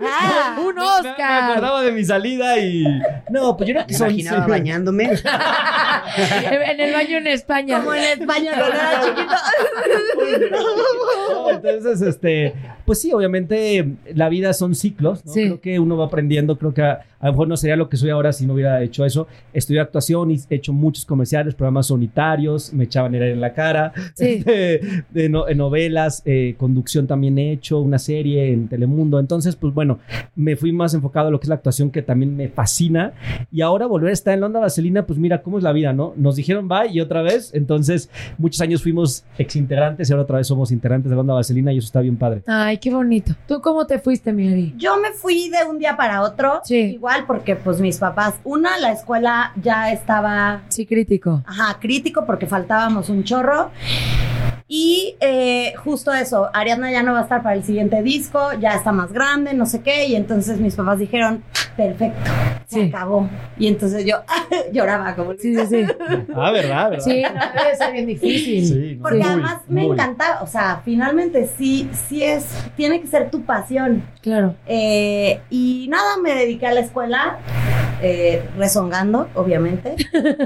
[0.05, 1.51] Ah, ¡Un Me, me Oscar!
[1.51, 2.83] acordaba de mi salida y...
[3.29, 4.07] No, pues yo que Me son...
[4.09, 4.51] imaginaba sí.
[4.51, 5.03] bañándome.
[6.71, 7.79] en el baño en España.
[7.79, 9.33] Como en España cuando era chiquito.
[11.31, 12.53] No, entonces, este,
[12.85, 15.31] pues sí, obviamente la vida son ciclos, ¿no?
[15.31, 15.41] Sí.
[15.43, 17.97] Creo que uno va aprendiendo, creo que a, a lo mejor no sería lo que
[17.97, 19.27] soy ahora si no hubiera hecho eso.
[19.53, 23.93] Estudié actuación y he hecho muchos comerciales, programas unitarios, me echaban aire en la cara,
[24.15, 24.39] Sí.
[24.45, 29.19] de, de no- en novelas, eh, conducción también he hecho, una serie en Telemundo.
[29.19, 29.99] Entonces, pues bueno,
[30.35, 33.13] me fui más enfocado a lo que es la actuación que también me fascina.
[33.51, 35.93] Y ahora volver a estar en la onda vaselina, pues mira cómo es la vida,
[35.93, 36.13] ¿no?
[36.17, 37.53] Nos dijeron bye y otra vez.
[37.53, 41.71] Entonces, muchos años fuimos exintegrantes y ahora otra vez somos integrantes de la onda vaselina
[41.71, 42.41] y eso está bien padre.
[42.47, 43.33] Ay, qué bonito.
[43.47, 44.73] ¿Tú cómo te fuiste, mi Ari?
[44.77, 46.61] Yo me fui de un día para otro.
[46.63, 46.93] Sí.
[46.95, 51.43] Igual porque pues mis papás, una, la escuela ya estaba Sí, crítico.
[51.45, 53.71] Ajá, crítico porque faltábamos un chorro.
[54.67, 58.71] Y eh, justo eso, Ariadna ya no va a estar para el siguiente disco, ya
[58.75, 61.43] está más grande, no sé qué, y entonces mis papás dijeron,
[61.75, 62.31] perfecto,
[62.67, 62.87] se Sí.
[62.89, 63.29] acabó.
[63.57, 64.17] Y entonces yo
[64.71, 65.33] lloraba como...
[65.33, 65.85] Sí, sí, sí.
[66.35, 66.89] Ah, ¿verdad?
[66.91, 67.03] ¿verdad?
[67.05, 68.65] Sí, no, debe ser bien difícil.
[68.65, 69.91] Sí, no, Porque muy, además me muy.
[69.93, 74.03] encantaba, o sea, finalmente sí, sí es, tiene que ser tu pasión.
[74.21, 74.55] Claro.
[74.65, 77.37] Eh, y nada, me dediqué a la escuela,
[78.01, 79.95] eh, rezongando, obviamente,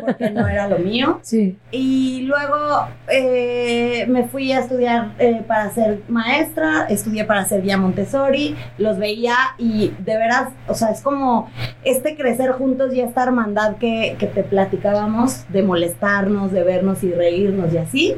[0.01, 1.19] porque no era lo mío.
[1.23, 1.57] Sí.
[1.71, 7.77] Y luego eh, me fui a estudiar eh, para ser maestra, estudié para ser guía
[7.77, 11.49] Montessori, los veía y de veras, o sea, es como
[11.83, 17.11] este crecer juntos y esta hermandad que, que te platicábamos de molestarnos, de vernos y
[17.11, 18.15] reírnos y así.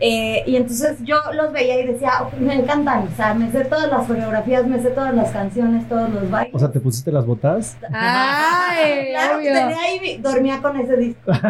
[0.00, 3.64] Eh, y entonces yo los veía y decía, "Oh, me encantan, o sea, me sé
[3.64, 6.54] todas las coreografías, me sé todas las canciones, todos los bailes.
[6.54, 7.76] O sea, ¿te pusiste las botas?
[7.92, 9.52] Ay, Claro, obvio.
[9.52, 11.32] tenía ahí, dormía con ese disco.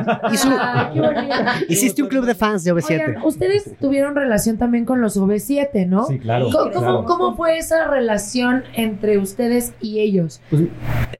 [0.61, 1.67] Ay.
[1.69, 2.91] Hiciste un club de fans de OV7.
[3.09, 6.07] Oigan, ustedes tuvieron relación también con los OV7, ¿no?
[6.07, 6.49] Sí, claro.
[6.53, 7.05] ¿Cómo, claro.
[7.05, 10.41] cómo, cómo fue esa relación entre ustedes y ellos?
[10.51, 10.63] Pues,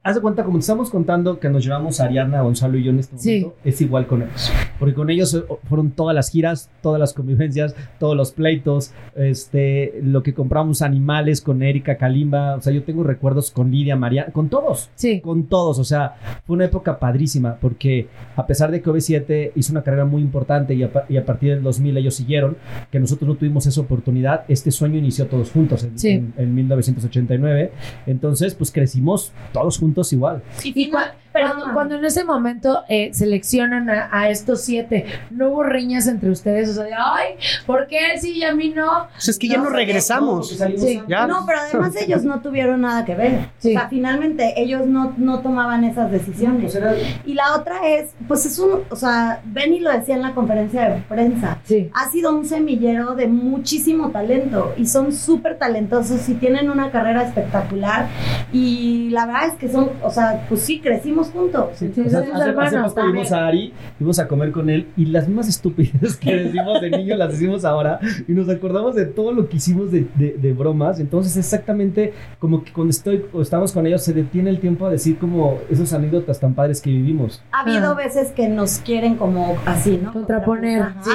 [0.03, 2.91] haz de cuenta, como te estamos contando que nos llevamos a Ariana, Gonzalo y yo
[2.91, 3.41] en este Sí.
[3.41, 4.53] momento, es igual con ellos.
[4.79, 9.99] Porque con ellos eh, fueron todas las giras, todas las convivencias, todos los pleitos, este,
[10.03, 12.57] lo que compramos animales con Erika Kalimba.
[12.57, 14.91] O sea, yo tengo recuerdos con Lidia, María, con todos.
[14.95, 15.21] Sí.
[15.21, 19.73] Con todos, o sea, fue una época padrísima porque a pesar de que OV7 hizo
[19.73, 22.48] una carrera muy importante y a, y a partir del 2000 ellos siguieron,
[22.91, 26.11] que nosotros no tuvimos esa oportunidad, este sueño inició todos juntos en, Sí.
[26.11, 27.73] en- en 1989.
[28.07, 30.43] Entonces, pues crecimos todos juntos igual.
[30.65, 35.63] Y cua- cuando, cuando en ese momento eh, seleccionan a, a estos siete, ¿no hubo
[35.63, 36.71] riñas entre ustedes?
[36.71, 37.35] O sea, de, ay,
[37.67, 39.07] ¿por qué él sí y a mí no?
[39.13, 40.49] Pues es que ya No, nos porque- regresamos.
[40.49, 41.01] Sí.
[41.07, 41.27] Ya.
[41.29, 43.51] No, pero además ellos no tuvieron nada que ver.
[43.59, 43.69] Sí.
[43.77, 46.63] O sea, finalmente ellos no, no tomaban esas decisiones.
[46.63, 46.95] Pues era-
[47.25, 50.89] Y la otra es, pues es un, o sea, Benny lo decía en la conferencia
[50.89, 51.89] de prensa, Sí.
[51.95, 57.23] ha sido un semillero de muchísimo talento y son súper talentosos y tienen una carrera
[57.25, 58.07] espectacular
[58.53, 61.71] y la verdad es que son, o sea, pues sí, crecimos juntos.
[61.75, 64.71] Sí, Sí, o sea, hace, hace hermanos poco vimos a Ari, fuimos a comer con
[64.71, 68.95] él y las mismas estupideces que decimos de niño las decimos ahora y nos acordamos
[68.95, 71.01] de todo lo que hicimos de, de- de bromas.
[71.01, 74.91] Entonces, exactamente como que cuando estoy o estamos con ellos se detiene el tiempo a
[74.91, 77.43] decir como esas anécdotas tan padres que vivimos.
[77.53, 77.95] Ha habido Ah.
[77.95, 80.13] veces que nos quieren como así, ¿no?
[80.13, 81.01] Contraponer, Ajá.
[81.03, 81.11] sí.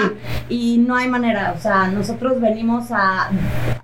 [0.49, 3.29] Y no hay manera, o sea, nosotros venimos a,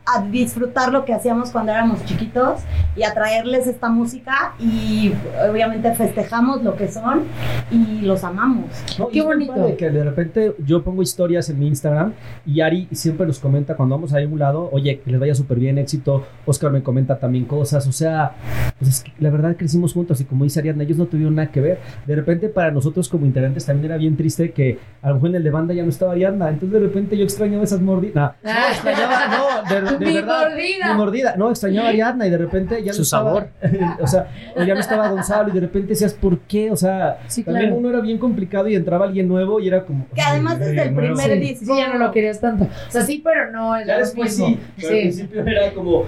[0.05, 2.61] a disfrutar lo que hacíamos cuando éramos chiquitos
[2.95, 5.13] y a traerles esta música y
[5.49, 7.21] obviamente festejamos lo que son
[7.69, 8.65] y los amamos.
[8.97, 9.53] No, Qué bonito.
[9.53, 12.13] padre Que de repente yo pongo historias en mi Instagram
[12.45, 15.59] y Ari siempre nos comenta cuando vamos a algún lado, oye, que les vaya súper
[15.59, 16.25] bien, éxito.
[16.47, 18.31] Oscar me comenta también cosas, o sea,
[18.79, 21.51] pues es que la verdad crecimos juntos y como dice Ariadna, ellos no tuvieron nada
[21.51, 21.79] que ver.
[22.07, 25.35] De repente para nosotros como integrantes también era bien triste que a lo mejor en
[25.35, 28.15] el de banda ya no estaba Ariadna, entonces de repente yo extrañaba esas mordidas.
[28.43, 30.49] No, no, extrañaba, no, de, de Mi verdad.
[30.49, 30.87] mordida.
[30.91, 33.49] Mi mordida, no, extrañaba a Ariadna y de repente ya no Su estaba- sabor.
[34.01, 36.71] o sea, o ya no estaba Gonzalo y de repente decías, ¿por qué?
[36.71, 37.79] O sea, Sí, también claro.
[37.79, 40.07] uno era bien complicado y entraba alguien nuevo y era como.
[40.15, 41.15] Que además "Ay, desde el nuevo".
[41.15, 42.63] primer Sí, disco- sí, ya no lo querías tanto.
[42.65, 44.47] O sea, sí, pero no Ya después mismo.
[44.47, 45.01] sí, pero al Sí.
[45.01, 46.03] principio era como.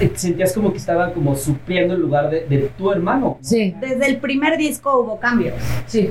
[0.00, 3.20] Eh, Sentías como que estaba como supliendo el lugar de, de tu hermano.
[3.22, 3.38] ¿no?
[3.40, 5.54] Sí, Desde el primer disco hubo cambios.
[5.86, 6.10] sí.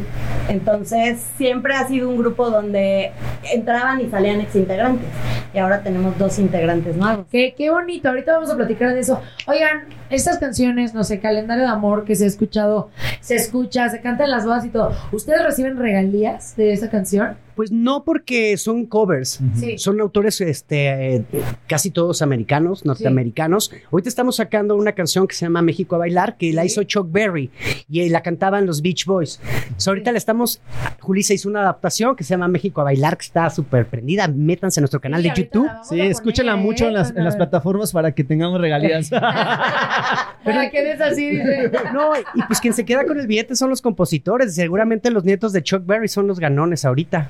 [0.49, 3.11] Entonces, siempre ha sido un grupo donde
[3.53, 5.07] entraban y salían exintegrantes.
[5.53, 7.25] Y ahora tenemos dos integrantes nuevos.
[7.32, 9.21] Qué, qué bonito, ahorita vamos a platicar de eso.
[9.47, 14.01] Oigan, estas canciones, no sé, calendario de amor que se ha escuchado, se escucha, se
[14.01, 14.93] canta en las bodas y todo.
[15.11, 17.36] ¿Ustedes reciben regalías de esa canción?
[17.62, 19.39] Pues no porque son covers.
[19.53, 19.78] Sí.
[19.78, 21.24] Son autores este, eh,
[21.68, 23.72] casi todos americanos, norteamericanos.
[23.91, 27.12] Ahorita estamos sacando una canción que se llama México a bailar, que la hizo Chuck
[27.12, 27.51] Berry
[27.88, 29.39] y eh, la cantaban los Beach Boys.
[29.43, 30.59] Entonces, ahorita le estamos,
[31.01, 34.28] Julissa hizo una adaptación que se llama México a bailar, que está súper prendida.
[34.28, 35.70] Métanse a nuestro canal Sí, de YouTube.
[35.88, 39.12] Sí, escúchenla poner, mucho en las, en las para- plataformas para que tengamos regalías.
[40.43, 41.72] Para que des así, dice.
[41.93, 44.55] No, y pues quien se queda con el billete son los compositores.
[44.55, 47.30] Seguramente los nietos de Chuck Berry son los ganones ahorita.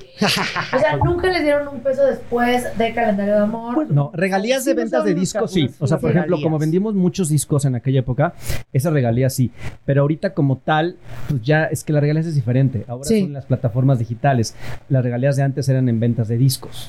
[0.73, 3.89] O sea, nunca les dieron un peso después de calendario de amor.
[3.91, 5.69] No, regalías de Sí, ventas de discos, sí.
[5.79, 6.43] O sea, por ejemplo, regalías.
[6.45, 8.33] como vendimos muchos discos en aquella época,
[8.73, 9.51] esas regalías sí.
[9.85, 10.97] Pero ahorita como tal,
[11.29, 12.85] pues ya es que las regalías es diferente.
[12.87, 13.21] Ahora Sí.
[13.21, 14.55] son las plataformas digitales.
[14.89, 16.87] Las regalías de antes eran en ventas de discos.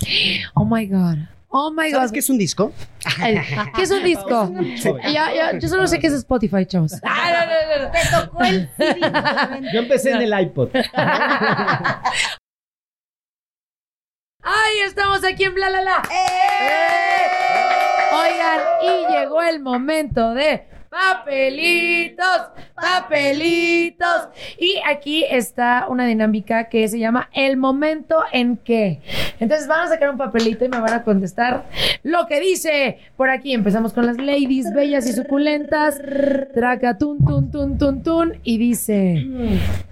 [0.55, 1.19] Oh my God.
[1.55, 2.15] Oh my ¿Sabes God.
[2.15, 2.73] qué es un disco?
[3.77, 4.51] ¿Qué es un disco?
[5.61, 6.95] Yo solo sé que es Spotify, chavos.
[7.05, 7.91] Ah, no, no, no, no.
[7.93, 9.71] Te tocó el CD.
[9.75, 10.71] Yo empecé en el iPod.
[14.43, 16.03] ¡Ay, estamos aquí en Bla La La!
[18.13, 24.29] Oigan, y llegó el momento de papelitos, papelitos.
[24.59, 29.01] Y aquí está una dinámica que se llama el momento en que.
[29.41, 31.65] Entonces van a sacar un papelito y me van a contestar
[32.03, 33.55] lo que dice por aquí.
[33.55, 35.99] Empezamos con las ladies bellas y suculentas.
[36.53, 38.35] Traca, tun, tun, tun, tun, tun.
[38.43, 39.27] Y dice,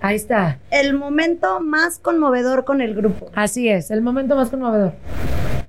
[0.03, 0.59] ahí está.
[0.71, 3.31] El momento más conmovedor con el grupo.
[3.35, 4.93] Así es, el momento más conmovedor.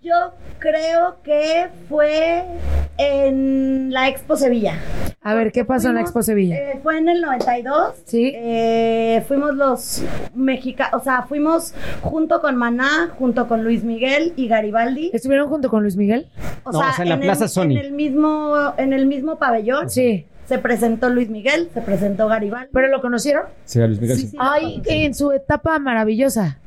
[0.03, 2.43] Yo creo que fue
[2.97, 4.79] en la Expo Sevilla.
[5.21, 6.55] A ver, ¿qué pasó en la Expo Sevilla?
[6.55, 7.93] eh, fue en el 92.
[8.05, 8.31] Sí.
[8.33, 10.01] Eh, fuimos los
[10.33, 15.11] mexicanos, o sea, fuimos junto con Maná, junto con Luis Miguel y Garibaldi.
[15.13, 16.29] ¿Estuvieron junto con Luis Miguel?
[16.65, 17.63] No, o sea, en la Plaza el, Sony.
[17.65, 19.87] En el mismo, en el mismo pabellón.
[19.87, 20.25] Sí.
[20.45, 22.69] Se presentó Luis Miguel, se presentó Garibaldi.
[22.73, 23.43] ¿Pero lo conocieron?
[23.65, 24.17] Sí, a Luis Miguel.
[24.17, 24.29] Sí, sí.
[24.31, 24.37] sí.
[24.39, 26.57] Ay, en su etapa maravillosa.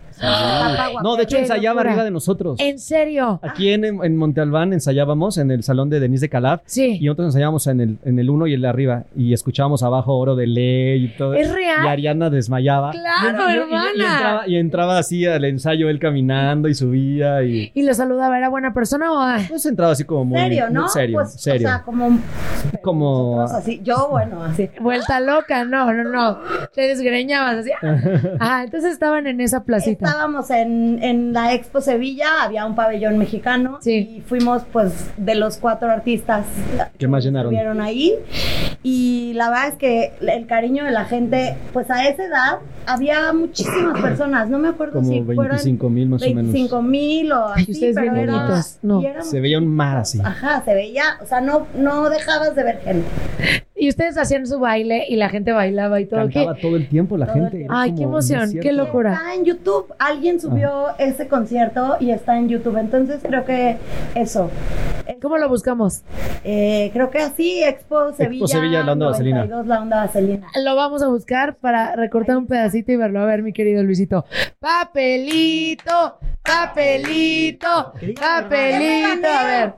[1.03, 1.91] No, de hecho ensayaba locura.
[1.91, 2.59] arriba de nosotros.
[2.61, 3.41] ¿En serio?
[3.43, 6.62] Aquí en, en Monte Albán ensayábamos en el salón de Denise de Calaf.
[6.67, 6.99] Sí.
[7.01, 9.05] Y nosotros ensayábamos en el, en el uno y el de arriba.
[9.17, 11.35] Y escuchábamos abajo Oro de Ley y todo.
[11.35, 11.85] ¿Es real?
[11.85, 12.93] Y Ariana desmayaba.
[12.93, 13.85] Claro, Y- hermana.
[13.95, 17.71] Y, entraba, y entraba así al ensayo él caminando y subía y...
[17.75, 18.39] ¿Y lo saludaba?
[18.39, 19.49] ¿Era buena persona o...?
[19.49, 20.83] Pues entraba así como muy, serio, ¿no?
[20.83, 21.19] muy serio.
[21.19, 21.69] Pues, serio.
[21.69, 22.19] O sea, como,
[22.83, 23.43] como...
[23.43, 23.81] así.
[23.83, 24.71] Yo, bueno, así.
[24.81, 26.39] Vuelta loca, no, no, no.
[26.75, 27.71] Te desgreñabas así.
[28.41, 30.04] Ah, entonces estaban en esa placita.
[30.09, 34.17] Estábamos en, en la Expo Sevilla, había un pabellón mexicano Sí.
[34.19, 36.47] y fuimos pues de los cuatro artistas
[36.99, 37.53] ¿Qué más llenaron?
[37.53, 38.15] estuvieron ahí
[38.83, 43.33] y la verdad es que el cariño de la gente, pues a esa edad había
[43.33, 46.53] muchísimas personas, no me acuerdo Como si fueron 25 mil más o menos.
[46.53, 49.03] 25 mil o Ay, así, ustedes pero bien era- bonitos, no.
[49.23, 50.21] Se veía un mar así.
[50.23, 53.09] Ajá, se veía, o sea, no, no dejabas de ver gente.
[53.77, 56.29] Y ustedes hacían su baile y la gente bailaba y todo.
[56.29, 56.35] ¿Qué?
[56.35, 57.66] Cantaba todo el tiempo la Todo gente.
[57.68, 59.14] Ay, qué emoción, qué locura.
[59.14, 60.95] Está en YouTube, alguien subió Ah.
[60.99, 63.77] ese concierto y está en YouTube, entonces creo que
[64.14, 64.49] eso.
[65.20, 66.03] ¿Cómo lo buscamos?
[66.45, 68.47] Eh, creo que así, Expo Sevilla.
[68.47, 69.39] Sevilla, la onda vaselina.
[69.45, 70.47] 92, la onda vaselina.
[70.64, 73.20] Lo vamos a buscar para recortar un pedacito y verlo.
[73.20, 74.25] A ver, mi querido Luisito.
[74.61, 79.29] Papelito, papelito, papelito.
[79.29, 79.72] A ver.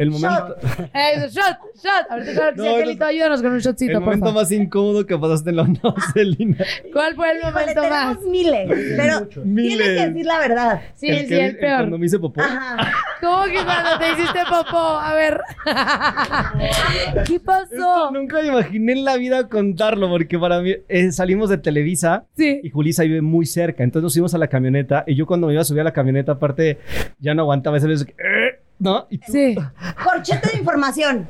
[0.00, 0.56] El momento,
[0.94, 2.10] Eso, shot, shot.
[2.10, 3.06] Ahorita claro que sí, No, Angelito, no.
[3.06, 4.42] ayúdanos con un shotcito, el por momento favor.
[4.42, 6.56] más incómodo que pasaste en la onda vaselina.
[6.92, 8.18] ¿Cuál fue el Híjole, momento más?
[8.18, 9.76] tenemos miles, pero Miles.
[9.78, 10.80] tienes que decir la verdad.
[10.94, 11.76] Sí, El sí, que- el peor.
[11.76, 12.40] Cuando me hice popó.
[12.40, 12.92] Ajá.
[13.20, 14.78] ¿Cómo que cuando te hiciste popó?
[14.78, 15.40] A ver.
[17.26, 18.10] ¿Qué Esto pasó?
[18.12, 22.60] nunca me imaginé en la vida contarlo, porque para mí eh, salimos de Televisa Sí.
[22.62, 23.82] y Julisa vive muy cerca.
[23.84, 25.92] Entonces nos fuimos a la camioneta y yo cuando me iba a subir a la
[25.92, 26.78] camioneta, aparte,
[27.18, 28.39] ya no aguantaba ese beso que, "Eh",
[28.80, 29.06] ¿no?
[29.10, 29.54] Y tú- Sí.
[30.02, 31.28] Corchete de información.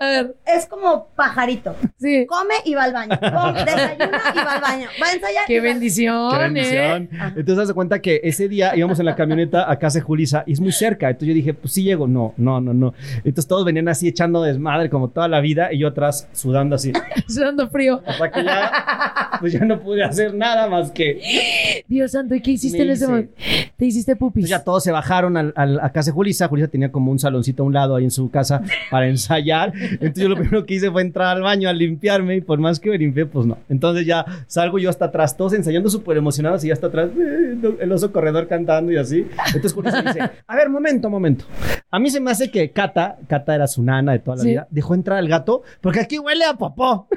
[0.00, 0.34] A ver.
[0.46, 1.76] Es como pajarito.
[1.98, 2.26] Sí.
[2.26, 3.18] Come y va al baño.
[3.20, 4.88] Come, desayuna y va al baño.
[5.02, 5.44] Va a ensayar.
[5.44, 6.40] y Qué va- bendición, Qué ¿eh?
[6.48, 7.08] bendición.
[7.36, 10.44] Entonces, haz de cuenta que ese día íbamos en la camioneta a casa de Julisa
[10.46, 11.08] y es muy cerca.
[11.10, 12.06] Entonces yo dije, pues sí llego.
[12.06, 12.94] No, no, no, no.
[13.18, 16.92] Entonces todos venían así echando desmadre como toda la vida y yo atrás sudando así.
[17.28, 18.02] Sudando frío.
[18.06, 21.84] Hasta que ya, pues ya no pude hacer nada más que.
[21.88, 23.10] Dios santo, ¿y qué hiciste Me en ese hice.
[23.10, 23.34] momento?
[23.76, 24.44] Te hiciste pupis.
[24.44, 26.48] Entonces ya todos se bajaron al- al- a casa de Julisa.
[26.48, 29.72] Julisa tenía como un saloncito a un lado ahí en su casa para ensayar.
[29.74, 32.80] Entonces yo lo primero que hice fue entrar al baño a limpiarme y por más
[32.80, 33.58] que me limpié, pues no.
[33.68, 37.56] Entonces ya salgo yo hasta atrás, todos ensayando súper emocionados y ya hasta atrás eh,
[37.80, 39.26] el oso corredor cantando y así.
[39.46, 41.44] Entonces Julisa dice, a ver, momento, momento.
[41.90, 44.48] A mí se me hace que Cata, Cata era su nana de toda la Sí.
[44.50, 47.06] vida, dejó entrar al gato porque aquí huele a popó.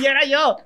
[0.00, 0.56] y era yo.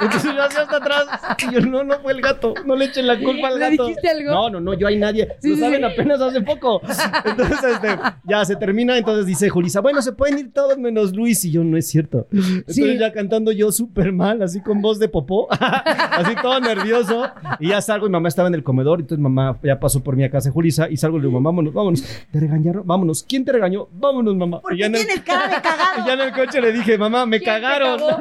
[0.00, 1.04] Entonces yo hacía hasta atrás
[1.48, 3.86] y yo, no, no fue el gato, no le echen la culpa al ¿Le gato.
[3.86, 4.30] dijiste algo?
[4.32, 5.28] No, no, no, yo hay nadie.
[5.40, 5.84] Sí, lo sí, saben sí.
[5.92, 6.80] Apenas hace poco.
[7.24, 8.96] Entonces, este, ya se termina.
[8.98, 11.44] Entonces dice Julisa, bueno, se pueden ir todos menos Luis.
[11.44, 12.26] Y yo, no es cierto.
[12.32, 12.98] Entonces Sí.
[12.98, 17.28] ya cantando yo súper mal, así con voz de popó, así todo nervioso.
[17.60, 19.00] Y ya salgo y mamá estaba en el comedor.
[19.00, 20.88] Entonces mamá ya pasó por mi casa de Julisa.
[20.90, 22.02] Y salgo y le digo, vámonos, vámonos.
[22.30, 22.86] ¿Te regañaron?
[22.86, 23.24] Vámonos.
[23.28, 23.88] ¿Quién te regañó?
[23.92, 24.60] Vámonos, mamá.
[24.60, 25.92] ¿Por Y ya qué en el- cara de cagado?
[26.02, 27.98] y ya en el coche le dije, mamá, me ¿Quién te cagaron.
[27.98, 28.18] cagó?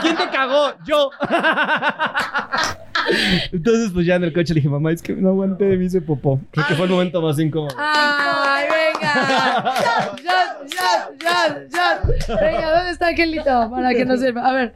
[0.00, 0.72] ¿Quién te cagó?
[0.86, 1.10] Yo.
[3.52, 6.00] Entonces, pues ya en el coche le dije, mamá, es que no aguanté, me hice
[6.00, 6.40] popó.
[6.50, 7.74] Creo que fue el momento más incómodo.
[7.78, 9.74] ¡Ay, venga!
[10.16, 12.40] ¡Shot, shot, shot, shot!
[12.40, 13.70] Venga, ¿dónde está Angelito?
[13.70, 14.48] Para que no sepa.
[14.48, 14.72] A ver,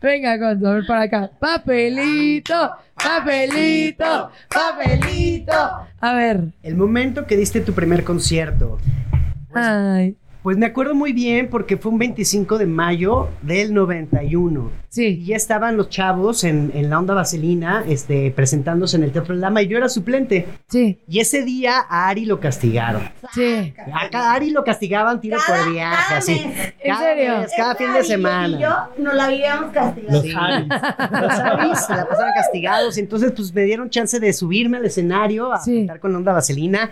[0.00, 1.30] venga, Gonzo, a ver para acá.
[1.38, 5.52] Papelito, papelito, papelito.
[6.00, 6.40] A ver.
[6.62, 8.78] El momento que diste tu primer concierto.
[9.54, 14.70] Ay, Pues me acuerdo muy bien porque fue un 25 de mayo del 91.
[14.90, 15.24] Y sí.
[15.24, 19.62] ya estaban los chavos en, en la onda vaselina este, presentándose en el Teatro Lama
[19.62, 20.48] y yo era suplente.
[20.68, 23.02] Sí, Y ese día a Ari lo castigaron.
[23.34, 23.72] sí.
[24.12, 26.32] A Ari lo castigaban tiro Cada- por viaje, cada así.
[26.32, 26.74] mes.
[26.80, 27.38] ¿En Cada serio?
[27.38, 28.56] mes, cada fin de Ari semana.
[28.58, 30.12] Y yo nos la vivíamos castigando.
[30.16, 30.32] Los Sí.
[30.36, 30.68] Aris.
[31.20, 32.96] Los Aris se la pasaban castigados.
[32.96, 35.76] y Entonces, pues me dieron chance de subirme al escenario a Sí.
[35.80, 36.90] cantar con Onda Vaselina.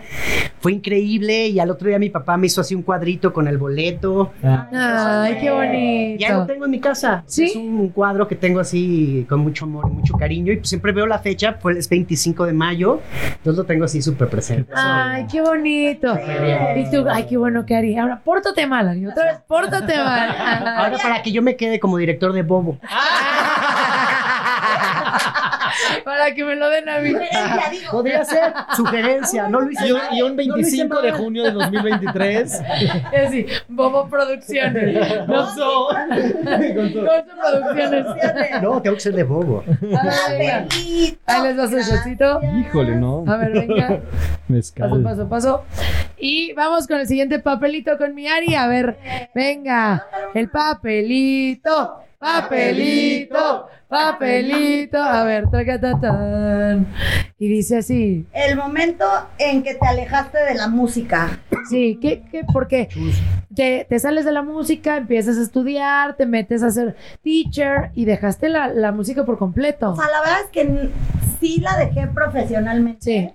[0.61, 1.47] Fue increíble.
[1.47, 4.33] Y al otro día mi papá me hizo así un cuadrito con con el boleto.
[4.43, 6.19] Ay, qué bonito.
[6.19, 7.23] Ya lo tengo en mi casa.
[7.25, 7.45] ¿Sí?
[7.45, 10.51] Es un cuadro que tengo así con mucho amor y mucho cariño.
[10.51, 12.99] Y pues siempre veo la fecha, pues es 25 de mayo.
[13.37, 14.73] Entonces lo tengo así súper presente.
[14.75, 16.19] Ay, qué bonito.
[16.75, 18.01] Y tú, ay, qué bueno que haría.
[18.01, 19.07] Ahora, pórtate mal, Ari.
[19.07, 20.67] Otra vez, pórtate mal.
[20.67, 22.77] Ahora para que yo me quede como director de Bobo.
[26.03, 27.13] Para que me lo den a mí.
[27.91, 31.11] Podría ser sugerencia, no lo hice Y un, y un no lo hice 25 de
[31.11, 32.61] junio de 2023.
[33.11, 35.27] Es así, Bobo Producciones.
[35.27, 35.45] No.
[35.55, 37.05] Con todo.
[37.05, 38.61] Gonzo Producciones.
[38.61, 39.63] No, tengo que ser de Bobo.
[39.97, 40.67] A ver.
[41.25, 42.39] Ahí les va su shotcito.
[42.59, 43.23] Híjole, no.
[43.27, 44.01] A ver, venga.
[44.47, 44.89] Mezcal.
[44.89, 45.63] Paso, paso, paso.
[46.17, 48.55] Y vamos con el siguiente papelito con mi Ari.
[48.55, 48.97] A ver,
[49.33, 50.05] venga.
[50.33, 52.01] El papelito.
[52.19, 53.67] Papelito.
[53.89, 55.01] Papelito.
[55.01, 56.87] A ver, tracatatán.
[57.39, 58.27] Y dice así.
[58.33, 59.05] El momento
[59.39, 61.39] en que te alejaste de la música.
[61.69, 62.87] Sí, ¿qué, qué, ¿por qué?
[63.55, 68.05] Te, te sales de la música, empiezas a estudiar, te metes a ser teacher y
[68.05, 69.91] dejaste la, la música por completo.
[69.91, 70.89] O sea, la verdad es que
[71.39, 73.01] sí la dejé profesionalmente.
[73.01, 73.29] Sí.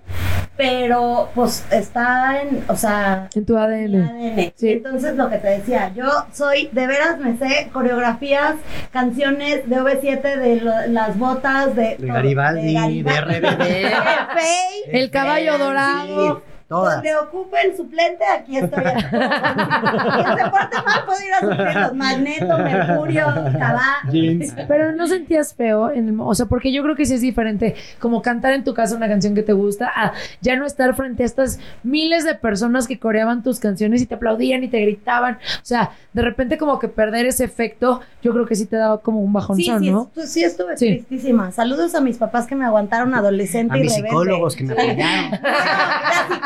[0.56, 4.02] Pero pues está en, o sea, En tu mi ADN.
[4.04, 4.52] ADN.
[4.54, 4.70] Sí.
[4.70, 8.54] Entonces lo que te decía, yo soy, de veras me sé coreografías,
[8.92, 11.96] canciones de OV7, de lo- las botas, de...
[11.98, 13.58] De Garibaldi, de RBD.
[13.58, 13.90] de
[14.34, 16.42] Fey, El caballo dorado.
[16.64, 16.94] Sí, todas.
[16.94, 18.82] Donde ocupen suplente, aquí estoy.
[18.84, 23.26] Quien se porte mal puede ir a suplir Magneto, Mercurio,
[23.58, 23.96] Cabá.
[24.10, 24.54] Jeans.
[24.66, 27.74] Pero no sentías feo, en el o sea, porque yo creo que sí es diferente
[28.00, 31.22] como cantar en tu casa una canción que te gusta a ya no estar frente
[31.22, 35.34] a estas miles de personas que coreaban tus canciones y te aplaudían y te gritaban.
[35.34, 38.98] O sea, de repente como que perder ese efecto, yo creo que sí te daba
[39.00, 40.10] como un Sí, bajonzón, sí, ¿no?
[40.14, 40.86] estu- sí estuve Sí.
[40.86, 41.52] tristísima.
[41.52, 44.08] Saludos a mis papás que me aguantaron adolescente A y mis rebelde.
[44.08, 45.30] psicólogos que me apoyaron.
[45.30, 45.38] No,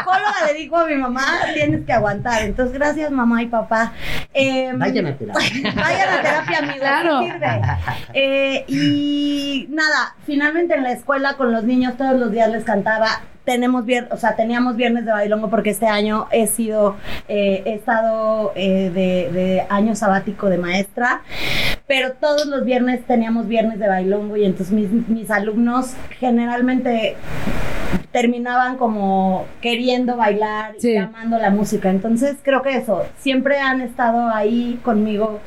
[0.12, 2.42] la psicóloga le dijo a mi mamá, tienes que aguantar.
[2.42, 3.92] Entonces, gracias mamá y papá.
[4.34, 5.72] Eh, Vayan a terapia.
[5.76, 6.78] Vayan a terapia, amigos.
[6.78, 7.22] Claro.
[7.22, 7.60] sirve.
[8.14, 13.22] Eh, y nada, finalmente en la escuela con los niños todos los días les cantaba.
[13.48, 16.96] Tenemos vier- o sea, teníamos viernes de bailongo porque este año he sido,
[17.28, 21.22] eh, he estado eh, de, de año sabático de maestra,
[21.86, 27.16] pero todos los viernes teníamos viernes de bailongo y entonces mis, mis alumnos generalmente
[28.12, 30.96] terminaban como queriendo bailar y Sí.
[30.98, 31.88] amando la música.
[31.88, 35.40] Entonces creo que eso, siempre han estado ahí conmigo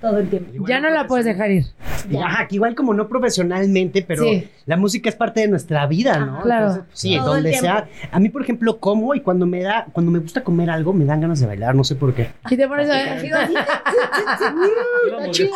[0.00, 0.64] todo el tiempo.
[0.68, 1.64] Ya no la puedes dejar ir.
[2.22, 4.48] Ajá, que igual como no profesionalmente, pero Sí.
[4.66, 6.40] la música es parte de nuestra vida, ¿no?
[6.42, 6.66] Claro.
[6.68, 7.88] Entonces, sí, Todo donde sea.
[8.10, 11.04] A mí, por ejemplo, como y cuando me da, cuando me gusta comer algo, me
[11.04, 12.30] dan ganas de bailar, no sé por qué.
[12.50, 13.16] Y te pones a...
[13.16, 13.16] Está
[15.30, 15.50] chido.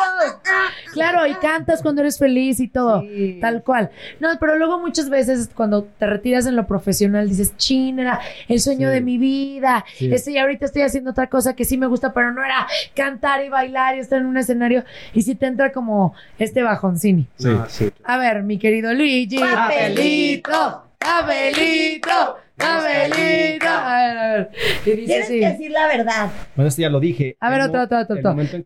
[0.92, 3.02] Claro, y cantas cuando eres feliz y todo,
[3.40, 3.90] tal cual.
[4.20, 8.60] No, pero luego muchas veces cuando te retiras en lo profesional dices, chin, era el
[8.60, 8.94] sueño Sí.
[8.94, 9.84] de mi vida.
[9.96, 10.12] Sí.
[10.12, 13.44] Este, y ahorita estoy haciendo otra cosa que sí me gusta, pero no era cantar
[13.44, 14.84] y bailar y estar en un escenario.
[15.12, 17.26] Y sí te entra como este bajoncini.
[17.36, 17.48] Sí.
[17.48, 17.90] No, sí.
[18.04, 19.38] A ver, mi querido Luigi.
[19.38, 20.84] Papelito.
[21.00, 22.36] Papelito.
[22.56, 23.66] Papelito.
[23.66, 24.50] A ver, a ver.
[24.84, 25.40] Y dice Tienes así.
[25.40, 26.30] que decir la verdad.
[26.54, 27.36] Bueno, esto ya lo dije.
[27.40, 28.64] A ver, otro, otro, otro, Papelito.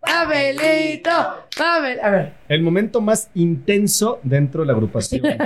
[0.00, 1.46] Papelito.
[1.56, 1.98] Papel.
[2.00, 2.32] A ver.
[2.48, 5.22] El momento más intenso dentro de la agrupación.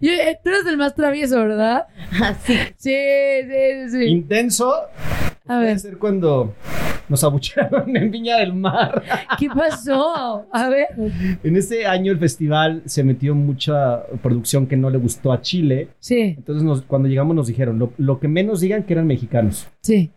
[0.00, 1.86] Eh, tú eres el más travieso, ¿verdad?
[2.22, 2.56] Así.
[2.76, 2.96] Sí,
[3.42, 4.04] sí, sí.
[4.04, 4.74] Intenso
[5.48, 6.54] A ver, ser cuando
[7.08, 9.02] nos abuchearon en Viña del Mar.
[9.38, 10.46] ¿qué pasó?
[10.52, 10.86] A ver.
[11.42, 15.88] En ese año el festival se metió mucha producción que no le gustó a Chile.
[15.98, 19.66] Sí, Entonces nos- cuando llegamos nos dijeron, lo, lo que menos digan que eran mexicanos.
[19.80, 20.10] sí.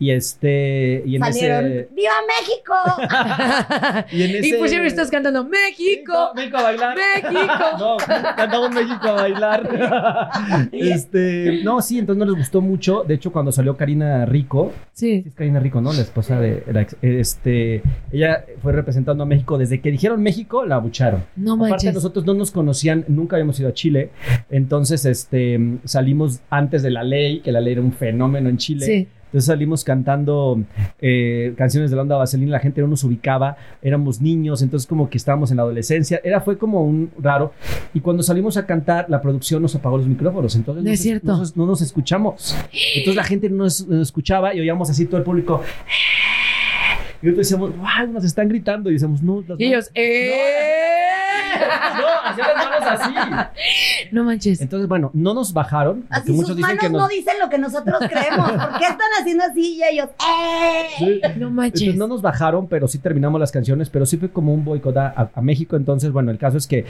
[0.00, 1.66] Y este, y en Salieron.
[1.66, 1.88] ese...
[1.94, 4.06] ¡Viva México!
[4.12, 6.30] Y, en Y ese- pusieron estás cantando México.
[6.34, 6.96] México a bailar.
[6.96, 7.54] México.
[7.78, 7.96] No,
[8.34, 10.68] cantamos México a bailar.
[10.72, 13.04] este, no, sí, entonces no les gustó mucho.
[13.06, 15.24] De hecho, cuando salió Karina Rico, sí Sí.
[15.28, 15.92] es Karina Rico, ¿no?
[15.92, 17.82] La esposa de la ex- este,
[18.12, 21.24] ella fue representando a México desde que dijeron México, la abucharon.
[21.36, 21.94] No Aparte manches.
[21.94, 24.10] nosotros no nos conocían, nunca habíamos ido a Chile,
[24.50, 28.86] entonces este salimos antes de la ley, que la ley era un fenómeno en Chile.
[28.86, 29.08] Sí.
[29.30, 30.60] Entonces salimos cantando
[31.00, 35.08] eh, canciones de la onda vaselina, la gente no nos ubicaba, éramos niños, entonces como
[35.08, 37.52] que estábamos en la adolescencia, era fue como un raro.
[37.94, 41.26] Y cuando salimos a cantar, la producción nos apagó los micrófonos, entonces No no, cierto.
[41.32, 42.56] no nos- no nos escuchamos.
[42.96, 45.62] Entonces la gente no nos, nos escuchaba y oíamos así todo el público.
[47.22, 48.90] Y nosotros decíamos, wow, nos están gritando.
[48.90, 50.30] Y decíamos, no, las Y ellos, ¡eh!
[51.50, 54.08] No, hacían las manos así.
[54.12, 54.60] No manches.
[54.60, 56.04] Entonces, bueno, no nos bajaron.
[56.10, 57.02] Así muchos sus dicen manos que nos.
[57.02, 58.50] no dicen lo que nosotros creemos.
[58.52, 60.08] ¿Por qué están haciendo así y ellos?
[60.20, 60.86] ¡Eh!
[60.98, 61.20] Sí.
[61.38, 61.80] No manches.
[61.82, 64.96] Entonces, no nos bajaron, pero sí terminamos las canciones, pero sí fue como un boicot
[64.96, 65.76] a, a- a México.
[65.76, 66.86] Entonces, bueno, el caso es que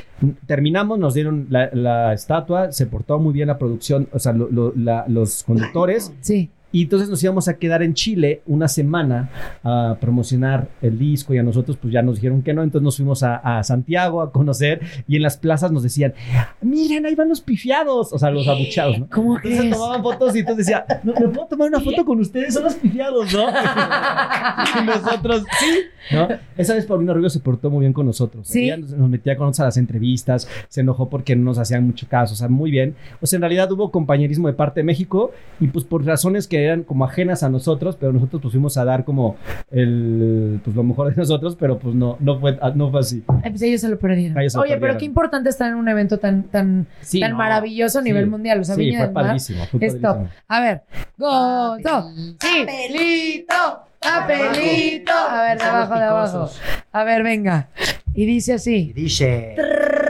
[0.47, 4.49] terminamos, nos dieron la, la estatua, se portó muy bien la producción, o sea, lo-
[4.51, 6.13] lo- la- los conductores.
[6.21, 6.51] Sí.
[6.73, 9.31] Y entonces nos íbamos a quedar en Chile una semana
[9.65, 12.97] a promocionar el disco y a nosotros pues ya nos dijeron que no, entonces nos
[12.97, 16.15] fuimos a, a Santiago a conocer y en las plazas nos decían,
[16.61, 19.09] miren, ahí van los pifiados, o sea, los abuchados, ¿no?
[19.09, 19.75] ¿Cómo Entonces crees?
[19.75, 22.55] tomaban fotos y entonces decía, ¿me puedo tomar una foto con ustedes?
[22.55, 23.49] Son los pifiados, ¿no?
[24.83, 26.29] y nosotros, sí, ¿no?
[26.57, 28.47] Esa vez Paulina Rubio se portó muy bien con nosotros.
[28.47, 28.65] Sí.
[28.65, 31.87] Ella nos, nos metía con nosotros a las entrevistas, se enojó porque no nos hacían
[31.87, 32.95] mucho caso, o sea, muy bien.
[33.21, 36.60] O sea, en realidad hubo compañerismo de parte de México y pues por razones que
[36.65, 39.37] eran como ajenas a nosotros, pero nosotros pues fuimos a dar como
[39.71, 43.23] el, pues lo mejor de nosotros, pero pues no, no fue, no fue así.
[43.43, 44.39] Ay, pues ellos se lo perdieron.
[44.39, 47.33] Ellos se lo Oye, pero qué importante estar en un evento tan, tan, Sí, tan
[47.33, 47.37] no.
[47.39, 48.31] maravilloso a nivel Sí.
[48.31, 48.61] mundial.
[48.61, 50.03] O sea, Sí, Viña fue del Mar padrísimo, fue es top.
[50.03, 50.31] padrísimo.
[50.49, 50.83] A ver,
[51.19, 52.11] gozo.
[52.41, 53.55] Sí, lito,
[54.01, 55.13] papelito.
[55.13, 56.51] A ver, de abajo, de abajo.
[56.93, 57.69] A ver, venga.
[58.15, 58.93] Y dice así.
[58.95, 59.53] Dice.
[59.57, 60.10] Tracatatan.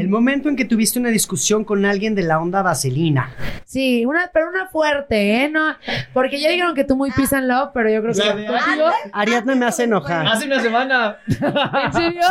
[0.00, 3.30] El momento en que tuviste una discusión con alguien de la onda vaselina.
[3.64, 5.48] Sí, una, pero una fuerte, ¿eh?
[5.48, 5.74] No,
[6.12, 8.20] porque ya dijeron que tú muy peace and love, pero yo creo que
[8.52, 8.86] contigo.
[9.12, 10.26] Ariadna me hace enojar.
[10.26, 11.16] Hace una semana.
[11.26, 12.22] ¿En serio?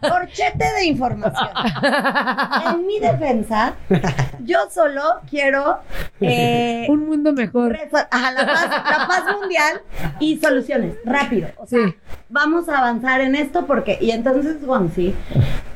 [0.00, 1.48] Corchete de información.
[2.66, 3.74] En mi defensa,
[4.44, 5.78] yo solo quiero
[6.20, 7.76] eh, Un mundo mejor.
[8.10, 9.80] ajá, la, paz, la paz mundial
[10.20, 11.48] y soluciones, rápido.
[11.56, 11.94] O sea, Sí.
[12.32, 15.14] Vamos a avanzar en esto porque, y entonces Gonzi,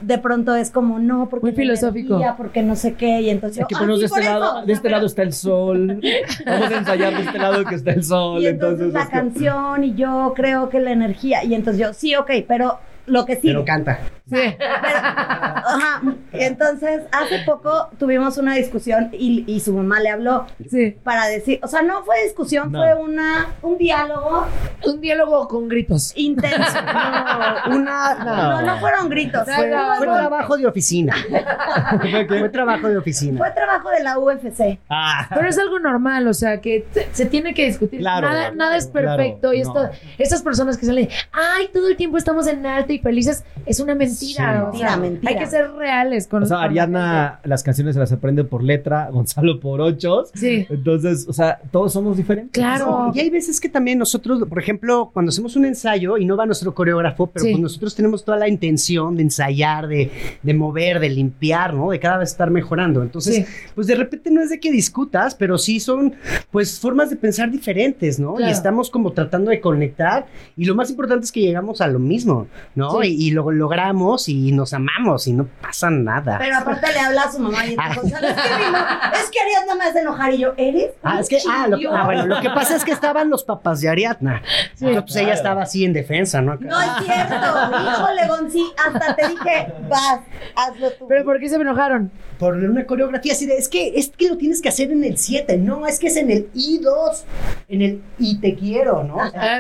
[0.01, 2.15] de pronto es como, no, porque Muy la filosófico.
[2.15, 4.31] energía, porque no sé qué, y entonces yo, que "Ah, sí, de este por eso".
[4.41, 4.67] lado.
[4.67, 6.01] De este lado está el sol.
[6.47, 8.43] Vamos a ensayar de este lado que está el sol.
[8.43, 11.93] Y entonces, la es que- canción y yo creo que la energía y entonces yo
[11.93, 13.99] sí ok pero lo que sí Pero canta.
[14.29, 14.57] Sí.
[14.61, 16.03] ajá
[16.33, 20.97] y entonces hace poco tuvimos una discusión y, y su mamá le habló Sí.
[21.05, 22.81] para decir o sea no fue discusión No.
[22.81, 24.47] fue una un diálogo
[24.85, 26.13] Un diálogo con gritos.
[26.17, 26.57] intenso
[27.69, 28.15] No, una.
[28.25, 30.15] no no fueron gritos Fue, No, fue no.
[30.17, 31.15] trabajo de oficina.
[32.01, 32.39] ¿Fue qué?
[32.39, 33.39] Fue trabajo de oficina.
[33.39, 35.29] fue trabajo de la UFC Ah.
[35.35, 38.01] Pero es algo normal, o sea, que se tiene que discutir.
[38.01, 39.53] Claro, nada, nada es claro, perfecto.
[39.53, 39.69] y no.
[39.85, 43.81] esto, estas personas que salen, ay, todo el tiempo estamos en alto y felices, es
[43.81, 44.16] una mentira.
[44.19, 44.33] Sí.
[44.33, 45.33] o sea, Mentira, mentira.
[45.33, 49.11] Hay que ser reales con O sea, Ariana las canciones se las aprende por letra,
[49.13, 50.31] Gonzalo por ochos.
[50.35, 50.67] Sí.
[50.69, 52.53] Entonces, o sea, todos somos diferentes.
[52.53, 52.87] Claro.
[52.87, 56.37] No, y hay veces que también nosotros, por ejemplo, cuando hacemos un ensayo y no
[56.37, 57.51] va nuestro coreógrafo, pero Sí.
[57.53, 60.11] pues nosotros tenemos toda la intención de ensayar, de,
[60.43, 61.91] de mover, de limpiar, ¿no?
[61.91, 63.03] De cada vez estar mejorando.
[63.03, 63.45] Entonces, Sí.
[63.75, 66.15] pues de repente no es de que discutas, pero sí son,
[66.51, 68.35] pues, formas de pensar diferentes, ¿no?
[68.35, 68.51] Claro.
[68.51, 70.27] Y estamos como tratando de conectar.
[70.57, 73.01] Y lo más importante es que llegamos a lo mismo, ¿no?
[73.03, 73.09] Sí.
[73.09, 76.39] Y, y lo logramos y nos amamos y no pasa nada.
[76.39, 79.13] pero aparte le habla a su mamá y entonces "¿Sabes qué, mi mamá?
[79.15, 82.05] es que Ariadna me hace enojar y yo eres Ah, es que, ah, lo, ah,
[82.05, 84.43] bueno, lo que pasa es que estaban los papás de Ariadna.
[84.81, 86.55] Entonces, pues, ella estaba así en defensa, ¿no?
[86.57, 90.21] no es cierto híjole Gonzi hasta te dije vas
[90.55, 92.11] hazlo tú Pero ¿por qué se me enojaron?
[92.39, 95.17] por una coreografía así de, es que, es que lo tienes que hacer en el
[95.17, 97.23] 7, no, es que es en el I2,
[97.71, 99.17] en el I te quiero, ¿no?
[99.17, 99.59] O sea,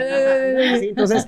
[0.78, 1.26] sí, entonces,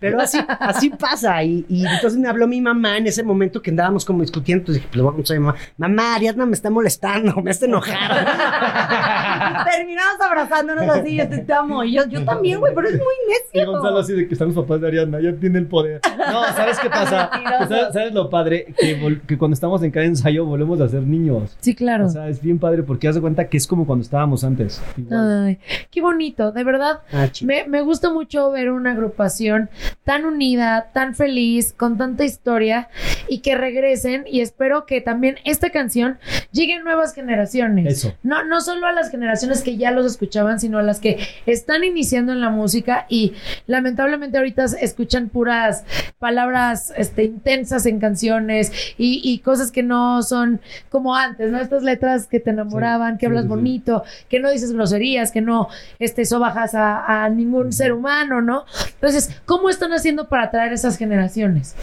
[0.00, 3.70] pero así, así pasa, y, y entonces me habló mi mamá en ese momento que
[3.70, 6.46] andábamos como discutiendo, entonces dije, pues le voy a contar a mi mamá, mamá, Ariadna
[6.46, 9.64] me está molestando, me está enojada.
[9.70, 13.14] terminamos abrazándonos así yo te, te amo y yo, yo también güey pero es muy
[13.26, 16.00] Y necio Gonzalo así de que están los papás de Ariadna, ya tiene el poder.
[16.16, 17.30] No, ¿sabes qué pasa?
[17.32, 17.68] Mentiroso.
[17.68, 18.74] ¿Sabes, sabes lo padre?
[18.78, 21.56] Que, que cuando estamos en cada ensayo volvemos a ser niños.
[21.60, 22.06] Sí, claro.
[22.06, 24.82] O sea, es bien padre porque haz de cuenta que es como cuando estábamos antes.
[24.96, 25.46] Igual.
[25.46, 25.58] Ay,
[25.90, 27.00] qué bonito, de verdad.
[27.12, 27.26] Ah.
[27.42, 29.70] Me, me gusta mucho ver una agrupación
[30.04, 32.88] tan unida, tan feliz, con tanta historia
[33.28, 36.18] y que regresen y espero que también esta canción
[36.52, 37.86] llegue a nuevas generaciones.
[37.86, 38.14] Eso.
[38.22, 41.84] No, no solo a las generaciones que ya los escuchaban, sino a las que están
[41.84, 43.34] iniciando en la música y
[43.66, 45.84] lamentablemente ahorita escuchan puras
[46.18, 51.60] palabras este, intensas en canciones y, y cosas que no son como antes, ¿no?
[51.60, 53.54] Estas letras que te enamoraban, que hablas sí, sí.
[53.54, 58.64] bonito, que no dices groserías, que no este, sobajas a, a ningún ser humano, ¿no?
[58.94, 61.76] Entonces, ¿cómo están haciendo para atraer esas generaciones?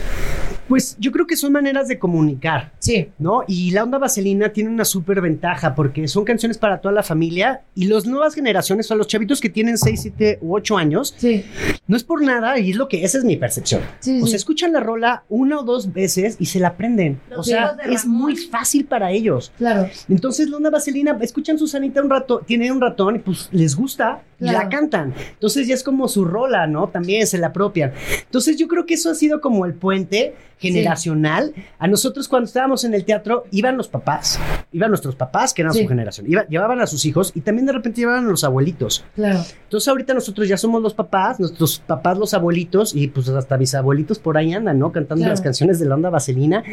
[0.67, 2.71] Pues yo creo que son maneras de comunicar.
[2.79, 3.09] Sí.
[3.19, 3.43] ¿no?
[3.47, 7.61] Y la onda vaselina tiene una súper ventaja porque son canciones para toda la familia
[7.75, 11.13] y las nuevas generaciones, o sea, los chavitos que tienen 6, 7 u 8 años,
[11.17, 11.45] Sí.
[11.87, 13.81] no es por nada y es lo que, esa es mi percepción.
[13.99, 14.31] Sí, o sí.
[14.31, 17.19] sea, escuchan la rola una o dos veces y se la aprenden.
[17.29, 19.51] Los o sea, es muy fácil para ellos.
[19.59, 19.87] Claro.
[20.09, 24.23] Entonces, la onda vaselina, escuchan Susanita un rato, tienen un ratón y pues les gusta
[24.39, 25.13] y la cantan.
[25.33, 26.87] Entonces ya es como su rola, ¿no?
[26.89, 27.93] También se la apropian.
[28.25, 31.53] Entonces yo creo que eso ha sido como el puente gente generacional.
[31.79, 34.39] A nosotros cuando estábamos en el teatro iban los papás,
[34.71, 35.81] iban nuestros papás que eran Sí.
[35.83, 39.03] su generación, Iba- llevaban a sus hijos y también de repente llevaban a los abuelitos.
[39.15, 39.39] Claro.
[39.63, 43.73] Entonces ahorita nosotros ya somos los papás, nuestros papás los abuelitos y pues hasta mis
[43.75, 44.91] abuelitos por ahí andan, ¿no?
[44.91, 45.31] Cantando Claro.
[45.33, 46.63] las canciones de la onda vaselina.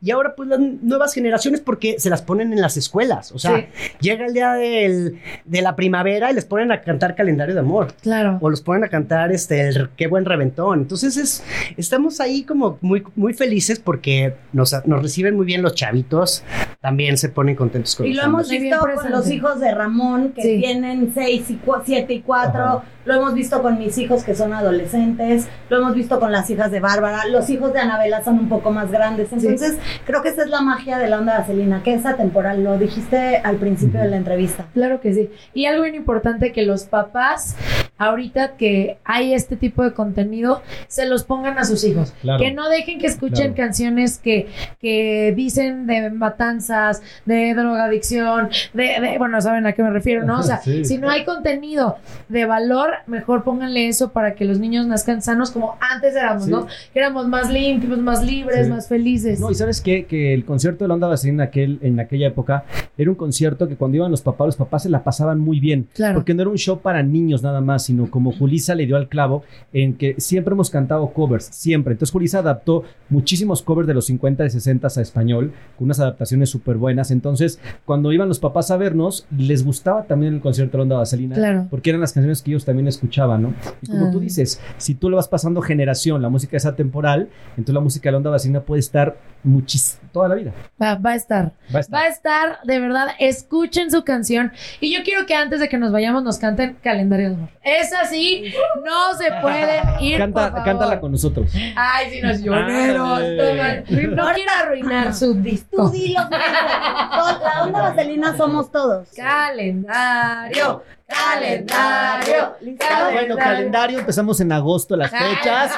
[0.00, 3.32] Y ahora pues las nuevas generaciones porque se las ponen en las escuelas.
[3.32, 3.64] O sea, Sí.
[4.00, 7.92] llega el día del- de la primavera y les ponen a cantar calendario de amor.
[8.02, 8.38] Claro.
[8.40, 10.80] O los ponen a cantar este el qué buen reventón.
[10.80, 11.42] Entonces es,
[11.76, 16.42] estamos ahí como muy, muy felices porque nos, nos reciben muy bien los chavitos.
[16.80, 18.50] También se ponen contentos con Y lo nosotros.
[18.52, 20.60] hemos visto con los hijos de Ramón, que Sí.
[20.60, 22.82] tienen 6 y 7 y 4.
[23.04, 25.48] Lo hemos visto con mis hijos que son adolescentes.
[25.68, 27.26] Lo hemos visto con las hijas de Bárbara.
[27.26, 29.32] Los hijos de Anabela son un poco más grandes.
[29.32, 29.76] Entonces,
[30.06, 32.62] creo que esa es la magia de la onda vaselina, que es atemporal.
[32.62, 34.66] Lo dijiste al principio de la entrevista.
[34.74, 35.30] Claro que sí.
[35.54, 37.56] Y algo bien importante que los papás,
[37.98, 42.12] ahorita que hay este tipo de contenido, se los pongan a sus hijos.
[42.20, 42.38] Claro.
[42.42, 43.68] Que no dejen que escuchen Claro.
[43.68, 44.48] canciones que,
[44.80, 50.40] que dicen de matanzas, de drogadicción, de, de- bueno, saben a qué me refiero, ¿no?
[50.40, 50.84] O sea, Sí.
[50.84, 51.96] si no hay contenido
[52.28, 56.50] de valor, mejor pónganle eso para que los niños nazcan sanos como antes éramos, Sí.
[56.50, 56.66] ¿no?
[56.92, 58.72] Que éramos más limpios, más libres, Sí.
[58.72, 59.40] más felices.
[59.40, 60.04] No, y sabes qué?
[60.06, 62.64] que el concierto de la Onda en, aquel, en aquella época
[62.98, 65.88] era un concierto que cuando iban los papás, los papás se la pasaban muy bien.
[65.94, 66.14] Claro.
[66.14, 69.08] Porque no era un show para niños nada más, sino como Julisa le dio al
[69.08, 71.92] clavo, en que siempre hemos cantado covers, siempre.
[71.92, 76.50] Entonces Julisa adaptó muchísimos covers de los 50 y 60 a español, con unas adaptaciones
[76.50, 77.10] súper buenas.
[77.10, 80.96] Entonces, cuando iban los papás a vernos, les gustaba también el concierto de la Onda
[80.96, 81.66] Vaselina, Claro.
[81.70, 83.54] porque eran las canciones que ellos también escuchaban, ¿no?
[83.82, 84.10] Y como Ah.
[84.10, 88.08] tú dices, si tú lo vas pasando generación, la música es atemporal, entonces la música
[88.08, 90.52] de la Onda Vaselina puede estar muchis toda la vida.
[90.80, 91.52] Va, va a estar.
[91.74, 91.94] Va a estar.
[92.00, 94.52] Va a estar, de verdad, escuchen su canción.
[94.80, 97.48] Y yo quiero que antes de que nos vayamos nos canten Calendario de Amor.
[97.64, 98.52] Es así,
[98.84, 100.18] no se pueden ir.
[100.18, 100.64] Canta, por favor.
[100.64, 101.50] cántala con nosotros.
[101.76, 103.18] Ay, si nos lloreros.
[103.18, 103.84] Ándale.
[104.14, 105.90] No quiero arruinar su Tú disco.
[105.90, 106.20] dilo.
[106.30, 109.08] La onda vaselina somos todos.
[109.16, 110.82] Calendario,
[111.12, 112.56] calendario,
[112.90, 115.72] Ah, bueno, calendario, empezamos en agosto las fechas.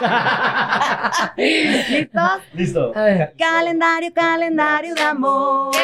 [1.37, 2.41] ¿Listos?
[2.53, 2.93] Listo.
[3.39, 5.75] Calendario, calendario de amor.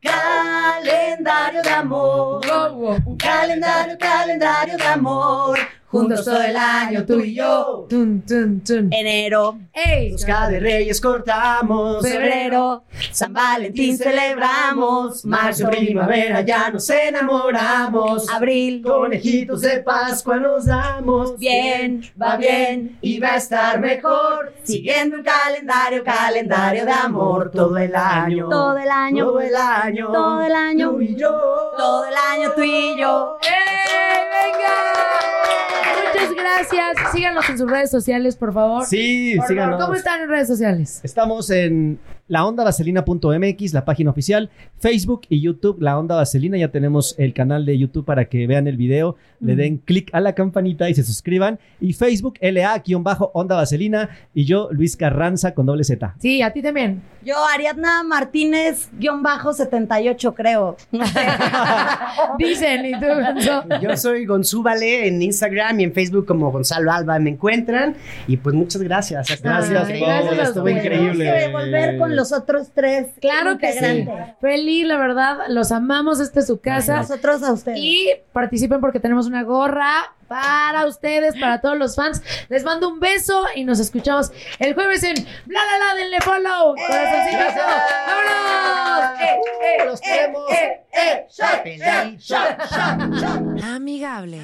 [0.00, 2.46] Calendario de amor.
[2.46, 2.98] Wow, wow.
[3.04, 5.58] Un calendario, calendario de amor.
[5.90, 7.86] Juntos todo el año, tú y yo.
[7.90, 8.92] Tun, tun, tun.
[8.92, 10.12] Enero, ¡Ey!
[10.12, 12.06] Busca de Reyes cortamos.
[12.08, 15.24] febrero, San Valentín celebramos.
[15.24, 18.28] Marzo, primavera, ya nos enamoramos.
[18.30, 21.36] abril, Conejitos de Pascua nos damos.
[21.36, 24.54] bien, va bien y va a estar mejor.
[24.62, 27.50] Siguiendo un calendario, calendario de amor.
[27.50, 28.48] Todo el año.
[28.48, 29.24] Todo el año.
[29.26, 30.12] Todo el año.
[30.12, 30.90] Todo el año.
[30.92, 31.30] Tú y yo.
[31.76, 33.38] Todo el año tú y yo.
[33.42, 34.52] ¡Ey!
[34.52, 35.79] ¡Venga!
[36.12, 37.12] Muchas gracias.
[37.12, 38.84] Síganos en sus redes sociales, por favor.
[38.86, 39.82] Sí, Por favor, síganos.
[39.82, 41.00] ¿Cómo están en redes sociales?
[41.02, 41.98] Estamos en
[42.30, 46.56] laondavaselina.mx, la página oficial, Facebook y YouTube, La Onda Vaselina.
[46.56, 50.20] Ya tenemos el canal de YouTube para que vean el video, le den clic a
[50.20, 51.58] la campanita y se suscriban.
[51.80, 54.10] Y Facebook, LA-Onda Vaselina.
[54.32, 56.14] Y yo, Luis Carranza con doble Z.
[56.20, 57.02] Sí, a ti también.
[57.24, 60.76] Yo, Ariadna Martínez, guion bajo 78, creo.
[62.38, 63.64] Dicen, ¿y tú, Gonzo?
[63.82, 67.96] Yo soy Gonzúbale en Instagram y en Facebook como Gonzalo Alba me encuentran.
[68.28, 69.26] Y pues muchas gracias.
[69.42, 71.24] Gracias, Ay, gracias estuvo increíble.
[71.24, 73.06] Tenemos que volver con los otros tres.
[73.20, 74.06] Claro que sí.
[74.40, 76.96] Feliz, la verdad, los amamos, esta es su casa.
[76.96, 77.78] Nosotros a ustedes.
[77.80, 82.22] Y participen porque tenemos una gorra para ustedes, para todos los fans.
[82.50, 85.14] Les mando un beso y nos escuchamos el jueves en
[85.46, 86.74] Bla La La, denle follow.
[86.76, 87.60] Corazoncito.
[88.06, 89.20] ¡Vámonos!
[89.20, 89.40] ¡Eh,
[89.80, 90.52] eh, Los eh, queremos.
[90.52, 91.26] eh, eh!
[91.62, 93.64] Feliz, shot, shot, shot.
[93.64, 94.40] Amigable.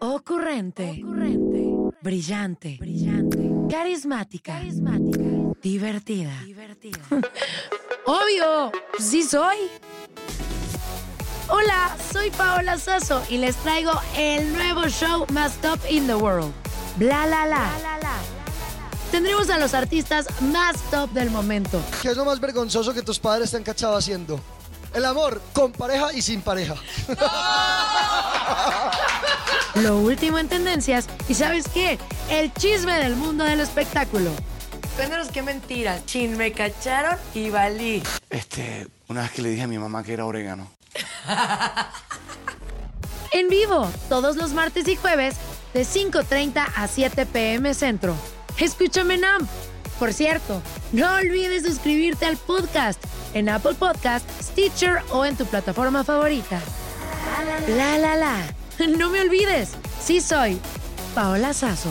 [0.00, 1.00] Ocurrente.
[2.02, 2.78] Brillante.
[3.70, 4.60] Carismática.
[5.66, 6.30] Divertida.
[8.06, 9.56] Obvio, sí soy.
[11.48, 16.52] Hola, soy Paola Soso y les traigo el nuevo show más top in the world.
[16.98, 17.68] Bla la la.
[19.10, 21.82] Tendremos a los artistas más top del momento.
[22.00, 24.38] ¿Qué es lo más vergonzoso que tus padres te han cachado haciendo?
[24.94, 26.76] El amor con pareja y sin pareja.
[29.74, 31.98] Lo último en tendencias y ¿sabes qué?
[32.30, 34.30] El chisme del mundo del espectáculo.
[34.96, 36.00] Cuéntanos qué mentira.
[36.06, 38.02] Chin, me cacharon y valí.
[38.30, 40.70] Este, Una vez que le dije a mi mamá que era orégano.
[43.32, 45.34] En vivo, todos los martes y jueves,
[45.74, 48.14] de 5.30 a 7 pm centro.
[48.56, 49.46] Escúchame Nam.
[49.98, 52.98] Por cierto, no olvides suscribirte al podcast
[53.34, 56.60] en Apple Podcast, Stitcher o en tu plataforma favorita.
[57.68, 58.36] La la la.
[58.96, 59.70] No me olvides,
[60.02, 60.58] sí soy
[61.14, 61.90] Paola Sazo.